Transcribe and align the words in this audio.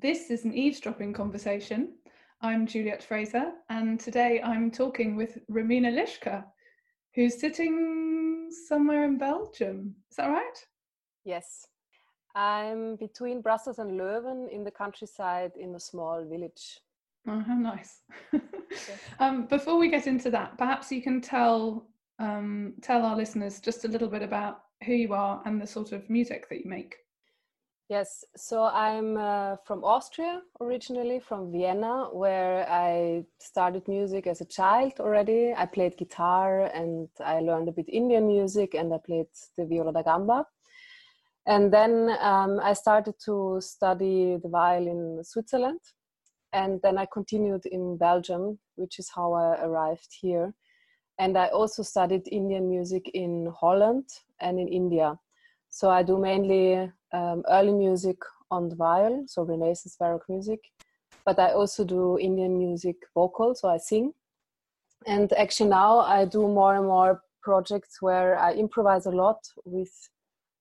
This 0.00 0.30
is 0.30 0.44
an 0.44 0.54
eavesdropping 0.54 1.12
conversation. 1.12 1.94
I'm 2.40 2.68
Juliet 2.68 3.02
Fraser, 3.02 3.50
and 3.68 3.98
today 3.98 4.40
I'm 4.44 4.70
talking 4.70 5.16
with 5.16 5.38
Romina 5.50 5.92
Lischka, 5.92 6.44
who's 7.16 7.40
sitting 7.40 8.48
somewhere 8.68 9.04
in 9.06 9.18
Belgium. 9.18 9.96
Is 10.08 10.16
that 10.18 10.28
right? 10.28 10.64
Yes. 11.24 11.66
I'm 12.36 12.94
between 12.94 13.42
Brussels 13.42 13.80
and 13.80 13.98
Leuven 13.98 14.48
in 14.52 14.62
the 14.62 14.70
countryside 14.70 15.50
in 15.58 15.74
a 15.74 15.80
small 15.80 16.24
village. 16.24 16.78
Oh, 17.26 17.40
how 17.40 17.56
nice. 17.56 18.02
um, 19.18 19.46
before 19.46 19.78
we 19.78 19.88
get 19.88 20.06
into 20.06 20.30
that, 20.30 20.56
perhaps 20.58 20.92
you 20.92 21.02
can 21.02 21.20
tell 21.20 21.88
um, 22.20 22.74
tell 22.82 23.04
our 23.04 23.16
listeners 23.16 23.58
just 23.58 23.84
a 23.84 23.88
little 23.88 24.08
bit 24.08 24.22
about 24.22 24.60
who 24.84 24.92
you 24.92 25.12
are 25.12 25.42
and 25.44 25.60
the 25.60 25.66
sort 25.66 25.90
of 25.90 26.08
music 26.08 26.48
that 26.50 26.60
you 26.62 26.70
make. 26.70 26.94
Yes, 27.88 28.22
so 28.36 28.64
I'm 28.64 29.16
uh, 29.16 29.56
from 29.64 29.82
Austria 29.82 30.42
originally, 30.60 31.20
from 31.20 31.50
Vienna, 31.50 32.08
where 32.12 32.68
I 32.68 33.24
started 33.38 33.88
music 33.88 34.26
as 34.26 34.42
a 34.42 34.44
child 34.44 34.92
already. 35.00 35.54
I 35.56 35.64
played 35.64 35.96
guitar 35.96 36.66
and 36.74 37.08
I 37.18 37.40
learned 37.40 37.70
a 37.70 37.72
bit 37.72 37.88
Indian 37.88 38.26
music 38.26 38.74
and 38.74 38.92
I 38.92 38.98
played 38.98 39.28
the 39.56 39.64
viola 39.64 39.94
da 39.94 40.02
gamba. 40.02 40.44
And 41.46 41.72
then 41.72 42.14
um, 42.20 42.60
I 42.62 42.74
started 42.74 43.14
to 43.24 43.58
study 43.62 44.36
the 44.36 44.50
violin 44.50 45.16
in 45.16 45.24
Switzerland. 45.24 45.80
And 46.52 46.80
then 46.82 46.98
I 46.98 47.06
continued 47.10 47.64
in 47.64 47.96
Belgium, 47.96 48.58
which 48.74 48.98
is 48.98 49.08
how 49.08 49.32
I 49.32 49.62
arrived 49.62 50.08
here. 50.20 50.52
And 51.18 51.38
I 51.38 51.46
also 51.46 51.82
studied 51.82 52.28
Indian 52.30 52.68
music 52.68 53.10
in 53.14 53.50
Holland 53.58 54.04
and 54.40 54.60
in 54.60 54.68
India. 54.68 55.18
So 55.78 55.90
I 55.90 56.02
do 56.02 56.18
mainly 56.18 56.90
um, 57.12 57.44
early 57.48 57.72
music 57.72 58.16
on 58.50 58.68
the 58.68 58.74
viol, 58.74 59.22
so 59.28 59.44
Renaissance 59.44 59.94
Baroque 59.96 60.28
music, 60.28 60.58
but 61.24 61.38
I 61.38 61.52
also 61.52 61.84
do 61.84 62.18
Indian 62.18 62.58
music 62.58 62.96
vocal, 63.14 63.54
so 63.54 63.68
I 63.68 63.76
sing. 63.78 64.12
And 65.06 65.32
actually 65.34 65.70
now 65.70 66.00
I 66.00 66.24
do 66.24 66.48
more 66.48 66.74
and 66.74 66.86
more 66.86 67.22
projects 67.44 68.02
where 68.02 68.36
I 68.36 68.54
improvise 68.54 69.06
a 69.06 69.12
lot 69.12 69.38
with 69.64 69.92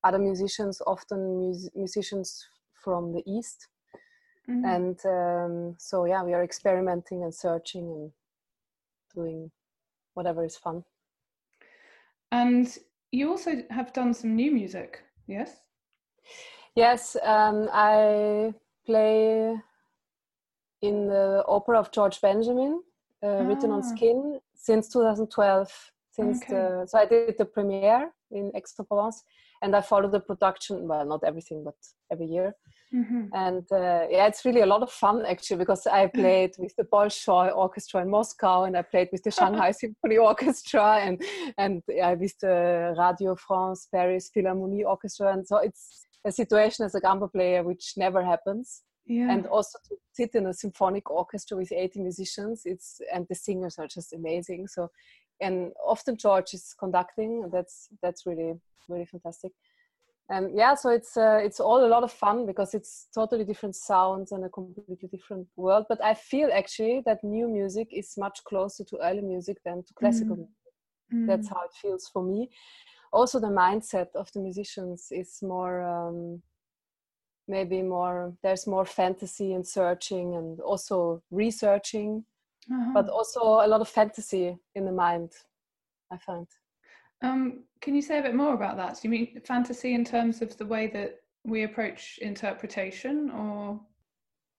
other 0.04 0.20
musicians, 0.20 0.84
often 0.86 1.48
mus- 1.48 1.72
musicians 1.74 2.48
from 2.76 3.12
the 3.12 3.24
East. 3.26 3.70
Mm-hmm. 4.48 4.66
And 4.66 5.00
um, 5.06 5.76
so, 5.80 6.06
yeah, 6.06 6.22
we 6.22 6.36
are 6.36 6.44
experimenting 6.44 7.24
and 7.24 7.34
searching 7.34 7.88
and 7.90 8.12
doing 9.16 9.50
whatever 10.14 10.46
is 10.46 10.58
fun. 10.58 10.84
And 12.32 12.68
you 13.12 13.32
also 13.32 13.64
have 13.72 13.94
done 13.94 14.14
some 14.14 14.36
new 14.36 14.52
music, 14.52 15.02
yes? 15.28 15.62
Yes, 16.76 17.18
um, 17.24 17.70
I 17.74 18.54
play 18.86 19.56
in 20.82 21.08
the 21.08 21.44
opera 21.48 21.80
of 21.80 21.92
George 21.92 22.22
Benjamin, 22.22 22.82
uh, 23.24 23.28
ah. 23.28 23.48
written 23.48 23.72
on 23.72 23.82
ah. 23.84 23.96
skin, 23.96 24.40
since 24.56 24.90
2012. 24.90 25.92
Since 26.12 26.42
okay. 26.44 26.54
the, 26.54 26.86
so 26.88 26.98
I 26.98 27.06
did 27.06 27.38
the 27.38 27.46
premiere 27.46 28.12
in 28.32 28.52
Aix-en-Provence, 28.56 29.24
and 29.62 29.76
I 29.76 29.82
follow 29.82 30.10
the 30.10 30.20
production. 30.20 30.88
Well, 30.88 31.06
not 31.06 31.24
everything, 31.24 31.64
but 31.64 31.76
every 32.12 32.26
year. 32.26 32.56
Mm-hmm. 32.94 33.26
And 33.34 33.66
uh, 33.72 34.08
yeah, 34.10 34.28
it's 34.28 34.46
really 34.46 34.62
a 34.62 34.66
lot 34.66 34.82
of 34.82 34.92
fun 34.92 35.26
actually 35.26 35.58
because 35.58 35.86
I 35.88 36.08
played 36.14 36.56
with 36.58 36.76
the 36.78 36.86
Bolshoi 36.86 37.56
Orchestra 37.56 38.02
in 38.02 38.10
Moscow, 38.10 38.64
and 38.64 38.78
I 38.78 38.82
played 38.82 39.10
with 39.12 39.24
the 39.24 39.32
Shanghai 39.32 39.72
Symphony 39.82 40.18
Orchestra, 40.18 41.00
and 41.02 41.22
and 41.58 41.84
yeah, 41.88 42.14
with 42.14 42.38
the 42.40 42.96
Radio 42.98 43.36
France 43.36 43.88
Paris 43.94 44.32
Philharmonie 44.36 44.86
Orchestra, 44.86 45.34
and 45.34 45.46
so 45.46 45.58
it's 45.58 46.06
a 46.26 46.32
situation 46.32 46.86
as 46.86 46.96
a 46.96 47.02
gamba 47.02 47.28
player 47.28 47.64
which 47.64 47.94
never 47.98 48.24
happens. 48.24 48.84
Yeah. 49.06 49.32
And 49.32 49.48
also 49.48 49.80
to 49.88 49.96
sit 50.12 50.36
in 50.36 50.48
a 50.48 50.54
symphonic 50.54 51.10
orchestra 51.10 51.56
with 51.56 51.72
80 51.72 52.02
musicians, 52.02 52.64
it's 52.66 53.00
and 53.14 53.26
the 53.30 53.36
singers 53.36 53.78
are 53.80 53.88
just 53.88 54.14
amazing. 54.14 54.68
So, 54.68 54.92
and 55.42 55.72
often 55.86 56.18
George 56.18 56.54
is 56.54 56.74
conducting. 56.78 57.50
That's 57.52 57.90
that's 58.02 58.26
really 58.26 58.54
really 58.90 59.06
fantastic 59.06 59.52
and 60.30 60.56
yeah 60.56 60.76
so 60.76 60.90
it's 60.90 61.16
uh, 61.16 61.40
it's 61.42 61.60
all 61.60 61.86
a 61.86 61.88
lot 61.88 62.04
of 62.04 62.12
fun 62.12 62.46
because 62.46 62.74
it's 62.74 63.08
totally 63.14 63.46
different 63.46 63.76
sounds 63.76 64.32
and 64.32 64.44
a 64.44 64.50
completely 64.50 65.08
different 65.10 65.48
world 65.56 65.86
but 65.88 66.04
i 66.04 66.14
feel 66.14 66.50
actually 66.54 67.02
that 67.06 67.24
new 67.24 67.48
music 67.48 67.88
is 67.92 68.14
much 68.18 68.44
closer 68.44 68.84
to 68.84 68.98
early 69.04 69.22
music 69.22 69.58
than 69.64 69.84
to 69.84 69.94
classical 69.94 70.36
mm. 70.36 70.40
music 70.40 70.56
mm. 71.14 71.28
that's 71.28 71.48
how 71.48 71.62
it 71.64 71.72
feels 71.82 72.10
for 72.12 72.24
me 72.24 72.50
also 73.14 73.40
the 73.40 73.48
mindset 73.48 74.08
of 74.16 74.30
the 74.34 74.40
musicians 74.40 75.08
is 75.12 75.40
more 75.42 75.82
um, 75.82 76.42
maybe 77.48 77.82
more 77.82 78.34
there's 78.44 78.68
more 78.68 78.86
fantasy 78.86 79.54
and 79.54 79.66
searching 79.66 80.36
and 80.36 80.60
also 80.60 81.22
researching 81.32 82.26
uh-huh. 82.70 82.92
but 82.94 83.08
also 83.08 83.40
a 83.40 83.68
lot 83.68 83.80
of 83.80 83.88
fantasy 83.88 84.58
in 84.76 84.84
the 84.84 84.92
mind 84.92 85.32
i 86.12 86.18
find 86.18 86.48
um, 87.22 87.64
can 87.82 87.96
you 87.96 88.02
say 88.02 88.20
a 88.20 88.22
bit 88.22 88.36
more 88.36 88.54
about 88.54 88.78
that? 88.78 88.96
Do 88.96 89.00
you 89.04 89.10
mean 89.10 89.42
fantasy 89.46 89.94
in 89.94 90.04
terms 90.04 90.42
of 90.42 90.58
the 90.58 90.66
way 90.66 90.88
that 90.88 91.20
we 91.44 91.64
approach 91.64 92.20
interpretation 92.22 93.32
or? 93.32 93.80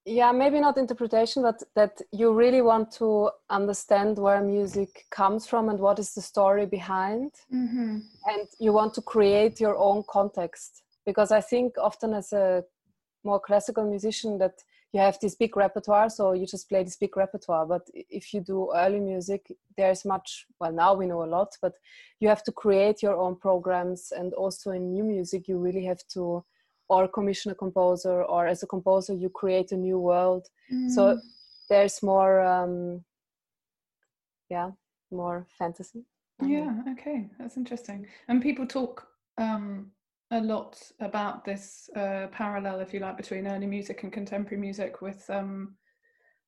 Yeah, 0.04 0.32
maybe 0.32 0.58
not 0.58 0.78
interpretation, 0.78 1.42
but 1.42 1.62
that 1.74 2.00
you 2.12 2.32
really 2.32 2.62
want 2.62 2.91
to 2.92 3.30
understand 3.50 4.18
where 4.18 4.41
music 4.41 5.04
comes 5.10 5.47
from 5.47 5.68
and 5.68 5.78
what 5.78 5.98
is 5.98 6.14
the 6.14 6.22
story 6.22 6.64
behind. 6.64 7.32
Mm-hmm. 7.54 7.98
And 8.26 8.48
you 8.58 8.72
want 8.72 8.94
to 8.94 9.02
create 9.02 9.60
your 9.60 9.76
own 9.76 10.04
context. 10.08 10.82
Because 11.04 11.30
I 11.30 11.42
think 11.42 11.74
often 11.78 12.14
as 12.14 12.32
a 12.32 12.64
more 13.22 13.41
classical 13.41 13.88
musician, 13.88 14.38
that 14.38 14.62
you 14.93 15.00
have 15.00 15.19
this 15.21 15.34
big 15.34 15.56
repertoire 15.56 16.09
so 16.09 16.32
you 16.32 16.47
just 16.47 16.69
play 16.69 16.82
this 16.82 16.97
big 16.97 17.16
repertoire. 17.16 17.66
But 17.66 17.82
if 17.94 18.32
you 18.32 18.41
do 18.41 18.72
early 18.75 19.00
music 19.00 19.53
there's 19.76 20.04
much 20.04 20.47
well 20.60 20.72
now 20.72 20.94
we 20.94 21.06
know 21.06 21.25
a 21.25 21.26
lot 21.26 21.50
but 21.60 21.75
you 22.21 22.28
have 22.28 22.43
to 22.44 22.53
create 22.53 23.03
your 23.03 23.16
own 23.16 23.37
programs. 23.37 24.12
And 24.16 24.32
also 24.34 24.71
in 24.71 24.93
new 24.93 25.04
music 25.04 25.48
you 25.48 25.59
really 25.59 25.84
have 25.84 26.00
to 26.15 26.44
or 26.88 27.06
commission 27.06 27.53
a 27.53 27.54
composer 27.54 28.22
or 28.22 28.47
as 28.47 28.62
a 28.62 28.66
composer 28.66 29.12
you 29.12 29.28
create 29.28 29.72
a 29.72 29.77
new 29.77 29.98
world. 29.98 30.47
Mm. 30.72 30.91
so 30.91 31.21
there's 31.69 32.03
more 32.03 32.41
um 32.41 33.04
yeah 34.48 34.71
more 35.10 35.47
fantasy. 35.59 36.04
Yeah 36.43 36.72
okay 36.93 37.28
that's 37.38 37.59
interesting. 37.59 38.06
And 38.28 38.41
people 38.41 38.66
talk 38.66 39.06
um 39.37 39.93
a 40.31 40.41
lot 40.41 40.81
about 41.00 41.44
this 41.44 41.89
uh, 41.97 42.27
parallel, 42.33 42.81
if 42.81 42.93
you 42.93 43.00
like, 43.00 43.16
between 43.16 43.47
early 43.47 43.66
music 43.66 44.03
and 44.03 44.12
contemporary 44.12 44.61
music, 44.61 45.00
with 45.00 45.28
um, 45.31 45.75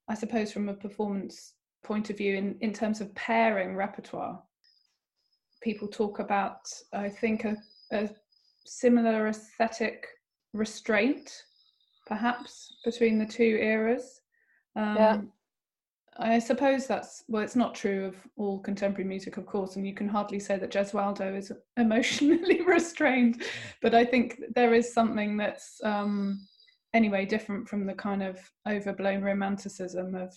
I 0.09 0.15
suppose 0.15 0.53
from 0.53 0.69
a 0.69 0.75
performance 0.75 1.55
point 1.83 2.11
of 2.11 2.19
view, 2.19 2.37
in, 2.37 2.57
in 2.61 2.73
terms 2.73 3.01
of 3.01 3.15
pairing 3.15 3.75
repertoire. 3.75 4.43
People 5.63 5.89
talk 5.89 6.19
about, 6.19 6.69
I 6.93 7.09
think, 7.09 7.45
a, 7.45 7.57
a 7.93 8.11
similar 8.67 9.29
aesthetic 9.29 10.07
restraint, 10.53 11.45
perhaps, 12.07 12.75
between 12.85 13.19
the 13.19 13.27
two 13.27 13.59
eras. 13.61 14.21
Um, 14.77 14.97
yeah. 14.97 15.21
I 16.23 16.39
suppose 16.39 16.87
that's 16.87 17.25
well, 17.29 17.43
it's 17.43 17.57
not 17.57 17.75
true 17.75 18.05
of 18.05 18.17
all 18.37 18.59
contemporary 18.61 19.09
music, 19.09 19.39
of 19.39 19.47
course, 19.47 19.77
and 19.77 19.87
you 19.87 19.95
can 19.95 20.09
hardly 20.09 20.39
say 20.39 20.59
that 20.59 20.71
Gesualdo 20.71 21.37
is 21.37 21.51
emotionally 21.77 22.61
restrained. 22.67 23.43
But 23.81 23.95
I 23.95 24.05
think 24.05 24.41
there 24.55 24.75
is 24.75 24.93
something 24.93 25.39
that's 25.39 25.81
um, 25.83 26.47
anyway 26.93 27.25
different 27.25 27.69
from 27.69 27.87
the 27.87 27.95
kind 27.95 28.23
of 28.23 28.39
overblown 28.69 29.23
romanticism 29.23 30.15
of 30.15 30.35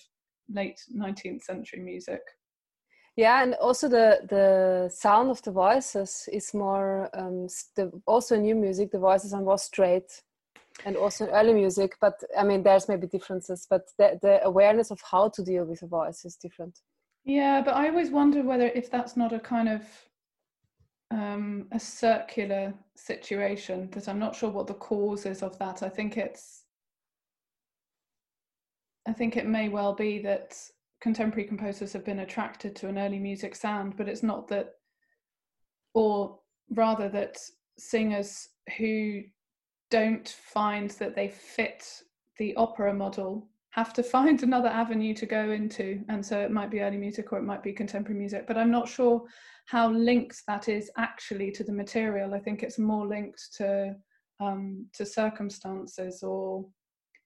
late 0.49 0.79
19th 0.95 1.43
century 1.43 1.81
music. 1.81 2.21
Yeah, 3.17 3.43
and 3.43 3.53
also 3.55 3.89
the 3.89 4.21
the 4.29 4.89
sound 4.89 5.29
of 5.29 5.41
the 5.43 5.51
voices 5.51 6.27
is 6.31 6.53
more 6.53 7.09
um, 7.13 7.47
the, 7.75 7.91
also 8.07 8.37
new 8.37 8.55
music. 8.55 8.91
The 8.91 8.99
voices 8.99 9.33
are 9.33 9.41
more 9.41 9.59
straight 9.59 10.23
and 10.85 10.95
also 10.95 11.25
in 11.25 11.31
early 11.31 11.53
music 11.53 11.95
but 12.01 12.19
i 12.37 12.43
mean 12.43 12.63
there's 12.63 12.89
maybe 12.89 13.07
differences 13.07 13.67
but 13.69 13.83
the, 13.97 14.19
the 14.21 14.43
awareness 14.43 14.91
of 14.91 14.99
how 15.09 15.29
to 15.29 15.43
deal 15.43 15.65
with 15.65 15.81
a 15.81 15.87
voice 15.87 16.25
is 16.25 16.35
different. 16.35 16.79
Yeah 17.25 17.61
but 17.61 17.75
i 17.75 17.87
always 17.87 18.09
wonder 18.09 18.43
whether 18.43 18.67
if 18.67 18.89
that's 18.91 19.15
not 19.15 19.33
a 19.33 19.39
kind 19.39 19.69
of 19.69 19.83
um, 21.11 21.67
a 21.71 21.79
circular 21.79 22.73
situation 22.95 23.89
that 23.91 24.09
i'm 24.09 24.19
not 24.19 24.35
sure 24.35 24.49
what 24.49 24.67
the 24.67 24.73
cause 24.73 25.25
is 25.25 25.43
of 25.43 25.57
that. 25.59 25.83
I 25.83 25.89
think 25.89 26.17
it's 26.17 26.63
i 29.07 29.13
think 29.13 29.37
it 29.37 29.45
may 29.45 29.69
well 29.69 29.93
be 29.93 30.19
that 30.19 30.57
contemporary 31.01 31.47
composers 31.47 31.93
have 31.93 32.05
been 32.05 32.19
attracted 32.19 32.75
to 32.77 32.87
an 32.87 32.97
early 32.97 33.19
music 33.19 33.55
sound 33.55 33.95
but 33.95 34.07
it's 34.07 34.23
not 34.23 34.47
that 34.47 34.71
or 35.93 36.39
rather 36.71 37.09
that 37.09 37.37
singers 37.77 38.49
who 38.77 39.21
don't 39.97 40.29
find 40.29 40.91
that 40.91 41.15
they 41.15 41.27
fit 41.27 41.85
the 42.39 42.55
opera 42.55 42.93
model 42.93 43.47
have 43.71 43.93
to 43.93 44.03
find 44.15 44.43
another 44.43 44.69
avenue 44.69 45.13
to 45.13 45.25
go 45.25 45.51
into 45.51 46.03
and 46.09 46.25
so 46.25 46.39
it 46.39 46.51
might 46.51 46.71
be 46.71 46.81
early 46.81 46.97
music 46.97 47.31
or 47.31 47.39
it 47.39 47.49
might 47.51 47.63
be 47.63 47.73
contemporary 47.73 48.19
music 48.19 48.45
but 48.47 48.57
i'm 48.57 48.71
not 48.71 48.87
sure 48.87 49.23
how 49.65 49.89
linked 49.89 50.41
that 50.47 50.67
is 50.67 50.91
actually 50.97 51.49
to 51.51 51.63
the 51.63 51.71
material 51.71 52.33
i 52.33 52.39
think 52.39 52.63
it's 52.63 52.79
more 52.79 53.07
linked 53.07 53.41
to 53.55 53.95
um, 54.39 54.85
to 54.93 55.05
circumstances 55.05 56.23
or 56.23 56.65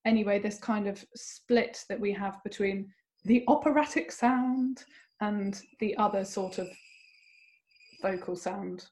anyway, 0.07 0.39
this 0.39 0.57
kind 0.57 0.87
of 0.87 1.03
split 1.15 1.83
that 1.89 1.99
we 1.99 2.13
have 2.13 2.41
between 2.43 2.89
the 3.25 3.43
operatic 3.47 4.11
sound 4.11 4.85
and 5.19 5.61
the 5.79 5.95
other 5.97 6.23
sort 6.23 6.57
of 6.57 6.67
vocal 8.01 8.35
sound. 8.35 8.85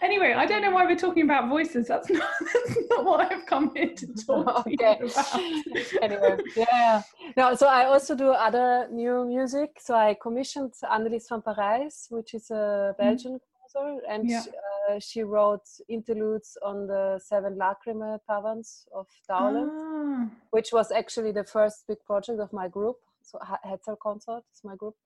Anyway, 0.00 0.32
I 0.32 0.46
don't 0.46 0.62
know 0.62 0.70
why 0.70 0.84
we're 0.84 0.96
talking 0.96 1.24
about 1.24 1.48
voices. 1.48 1.86
That's 1.86 2.10
not, 2.10 2.28
that's 2.54 2.78
not 2.90 3.04
what 3.04 3.32
I've 3.32 3.46
come 3.46 3.70
here 3.74 3.94
to 3.94 4.06
talk 4.26 4.66
okay. 4.66 4.98
to 4.98 5.04
about. 5.04 6.02
anyway, 6.02 6.38
yeah. 6.56 7.02
No, 7.36 7.54
so 7.54 7.66
I 7.68 7.84
also 7.84 8.16
do 8.16 8.30
other 8.30 8.88
new 8.90 9.24
music. 9.24 9.78
So 9.78 9.94
I 9.94 10.16
commissioned 10.20 10.72
Annelies 10.84 11.28
van 11.28 11.42
Parijs, 11.42 12.10
which 12.10 12.34
is 12.34 12.50
a 12.50 12.54
mm-hmm. 12.54 13.02
Belgian 13.02 13.38
composer, 13.38 14.00
and 14.08 14.28
yeah. 14.28 14.42
uh, 14.90 14.98
she 14.98 15.22
wrote 15.22 15.68
interludes 15.88 16.58
on 16.64 16.86
the 16.88 17.20
seven 17.22 17.56
Lachrimae 17.56 18.18
pavans 18.28 18.86
of 18.94 19.06
Dowland, 19.28 19.70
ah. 19.72 20.26
which 20.50 20.72
was 20.72 20.90
actually 20.90 21.32
the 21.32 21.44
first 21.44 21.84
big 21.86 21.98
project 22.04 22.40
of 22.40 22.52
my 22.52 22.66
group. 22.66 22.96
So 23.22 23.38
Hathor 23.62 23.96
Consort 24.02 24.42
is 24.52 24.62
my 24.64 24.74
group 24.74 24.96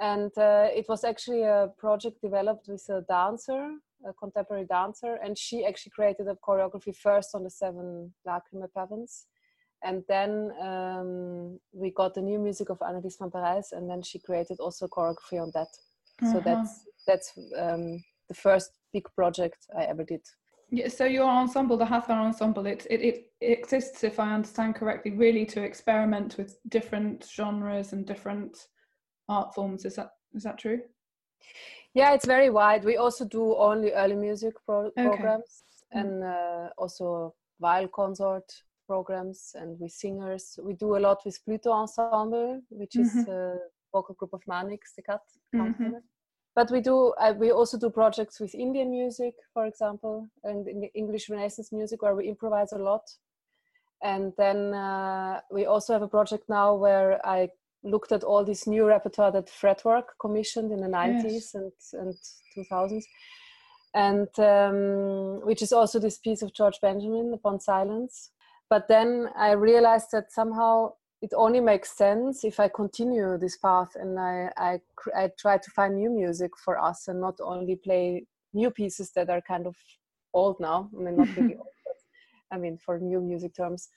and 0.00 0.30
uh, 0.36 0.68
it 0.74 0.86
was 0.88 1.04
actually 1.04 1.42
a 1.42 1.68
project 1.78 2.20
developed 2.20 2.68
with 2.68 2.84
a 2.90 3.02
dancer 3.08 3.76
a 4.06 4.12
contemporary 4.12 4.66
dancer 4.66 5.18
and 5.24 5.38
she 5.38 5.64
actually 5.64 5.90
created 5.90 6.28
a 6.28 6.36
choreography 6.46 6.94
first 6.94 7.34
on 7.34 7.42
the 7.42 7.50
seven 7.50 8.12
Lachrimae 8.26 8.68
pavans 8.76 9.26
and 9.84 10.02
then 10.08 10.50
um, 10.60 11.58
we 11.72 11.90
got 11.90 12.14
the 12.14 12.20
new 12.20 12.38
music 12.38 12.70
of 12.70 12.78
Annelies 12.80 13.18
van 13.18 13.30
Parijs 13.30 13.72
and 13.72 13.88
then 13.88 14.02
she 14.02 14.18
created 14.18 14.58
also 14.60 14.86
choreography 14.86 15.40
on 15.40 15.50
that. 15.54 15.68
Uh-huh. 16.22 16.32
so 16.32 16.40
that's 16.40 16.84
that's 17.06 17.32
um, 17.58 18.02
the 18.28 18.34
first 18.34 18.70
big 18.92 19.04
project 19.14 19.66
I 19.78 19.84
ever 19.84 20.04
did. 20.04 20.22
Yeah, 20.70 20.88
so 20.88 21.04
your 21.04 21.28
ensemble, 21.28 21.76
the 21.76 21.86
Hathor 21.86 22.14
ensemble, 22.14 22.66
it, 22.66 22.86
it, 22.90 23.00
it 23.00 23.28
exists, 23.40 24.02
if 24.02 24.18
I 24.18 24.34
understand 24.34 24.74
correctly, 24.74 25.12
really 25.12 25.46
to 25.46 25.62
experiment 25.62 26.36
with 26.36 26.58
different 26.68 27.24
genres 27.24 27.92
and 27.92 28.04
different 28.04 28.66
art 29.28 29.54
forms. 29.54 29.84
Is 29.84 29.96
that 29.96 30.10
is 30.34 30.42
that 30.42 30.58
true? 30.58 30.80
Yeah, 31.94 32.12
it's 32.12 32.26
very 32.26 32.50
wide. 32.50 32.84
We 32.84 32.96
also 32.98 33.24
do 33.24 33.56
only 33.56 33.92
early 33.92 34.16
music 34.16 34.54
pro- 34.66 34.86
okay. 34.88 35.02
programs 35.02 35.62
mm. 35.94 36.00
and 36.00 36.24
uh, 36.24 36.68
also 36.76 37.34
viol 37.60 37.88
consort 37.88 38.44
programs 38.86 39.54
and 39.54 39.80
with 39.80 39.92
singers. 39.92 40.58
We 40.62 40.74
do 40.74 40.96
a 40.96 41.00
lot 41.00 41.24
with 41.24 41.42
Pluto 41.44 41.70
Ensemble, 41.70 42.60
which 42.68 42.92
mm-hmm. 42.92 43.18
is 43.18 43.28
a 43.28 43.56
vocal 43.92 44.14
group 44.14 44.32
of 44.32 44.42
Marnix, 44.48 44.94
De 44.94 45.02
Cat. 45.02 45.22
Mm-hmm. 45.54 45.92
But 46.54 46.70
we 46.70 46.80
do. 46.80 47.14
Uh, 47.20 47.34
we 47.36 47.50
also 47.50 47.78
do 47.78 47.90
projects 47.90 48.40
with 48.40 48.54
Indian 48.54 48.90
music, 48.90 49.34
for 49.52 49.66
example, 49.66 50.28
and 50.44 50.66
English 50.94 51.28
Renaissance 51.28 51.70
music, 51.72 52.02
where 52.02 52.14
we 52.14 52.28
improvise 52.28 52.72
a 52.72 52.78
lot. 52.78 53.02
And 54.02 54.32
then 54.38 54.74
uh, 54.74 55.40
we 55.50 55.66
also 55.66 55.92
have 55.92 56.02
a 56.02 56.08
project 56.08 56.44
now 56.48 56.74
where 56.74 57.24
I 57.26 57.48
looked 57.86 58.12
at 58.12 58.24
all 58.24 58.44
this 58.44 58.66
new 58.66 58.84
repertoire 58.84 59.32
that 59.32 59.48
Fretwork 59.48 60.18
commissioned 60.20 60.72
in 60.72 60.80
the 60.80 60.88
90s 60.88 61.22
yes. 61.24 61.54
and, 61.54 61.72
and 61.94 62.14
2000s 62.56 63.04
and 63.94 64.28
um, 64.38 65.46
which 65.46 65.62
is 65.62 65.72
also 65.72 65.98
this 65.98 66.18
piece 66.18 66.42
of 66.42 66.52
george 66.52 66.78
benjamin 66.82 67.32
upon 67.32 67.60
silence. 67.60 68.30
But 68.68 68.88
then 68.88 69.28
i 69.36 69.52
realized 69.52 70.08
that 70.12 70.32
somehow 70.32 70.92
it 71.22 71.32
only 71.34 71.60
makes 71.60 71.96
sense 71.96 72.44
if 72.44 72.60
i 72.60 72.68
continue 72.68 73.38
this 73.38 73.56
path 73.56 73.92
and 73.94 74.18
i 74.18 74.50
i, 74.56 74.80
I 75.16 75.30
try 75.38 75.56
to 75.58 75.70
find 75.70 75.96
new 75.96 76.10
music 76.10 76.50
for 76.64 76.78
us 76.78 77.08
and 77.08 77.20
not 77.20 77.36
only 77.40 77.76
play 77.76 78.26
new 78.52 78.70
pieces 78.70 79.12
that 79.16 79.30
are 79.30 79.40
kind 79.40 79.66
of 79.66 79.76
old 80.34 80.56
now 80.60 80.90
i 80.96 81.02
mean 81.02 81.16
not 81.16 81.36
really 81.36 81.56
old 81.62 81.76
but 81.86 82.56
i 82.56 82.58
mean 82.58 82.76
for 82.84 82.98
new 82.98 83.20
music 83.20 83.54
terms 83.54 83.88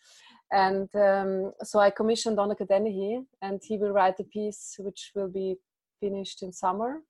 and 0.51 0.89
um, 0.95 1.51
so 1.63 1.79
I 1.79 1.89
commissioned 1.89 2.37
Donnacha 2.37 2.65
Dennehy, 2.65 3.21
and 3.41 3.61
he 3.63 3.77
will 3.77 3.91
write 3.91 4.19
a 4.19 4.23
piece 4.23 4.75
which 4.79 5.11
will 5.15 5.29
be 5.29 5.57
finished 5.99 6.43
in 6.43 6.51
summer. 6.51 7.01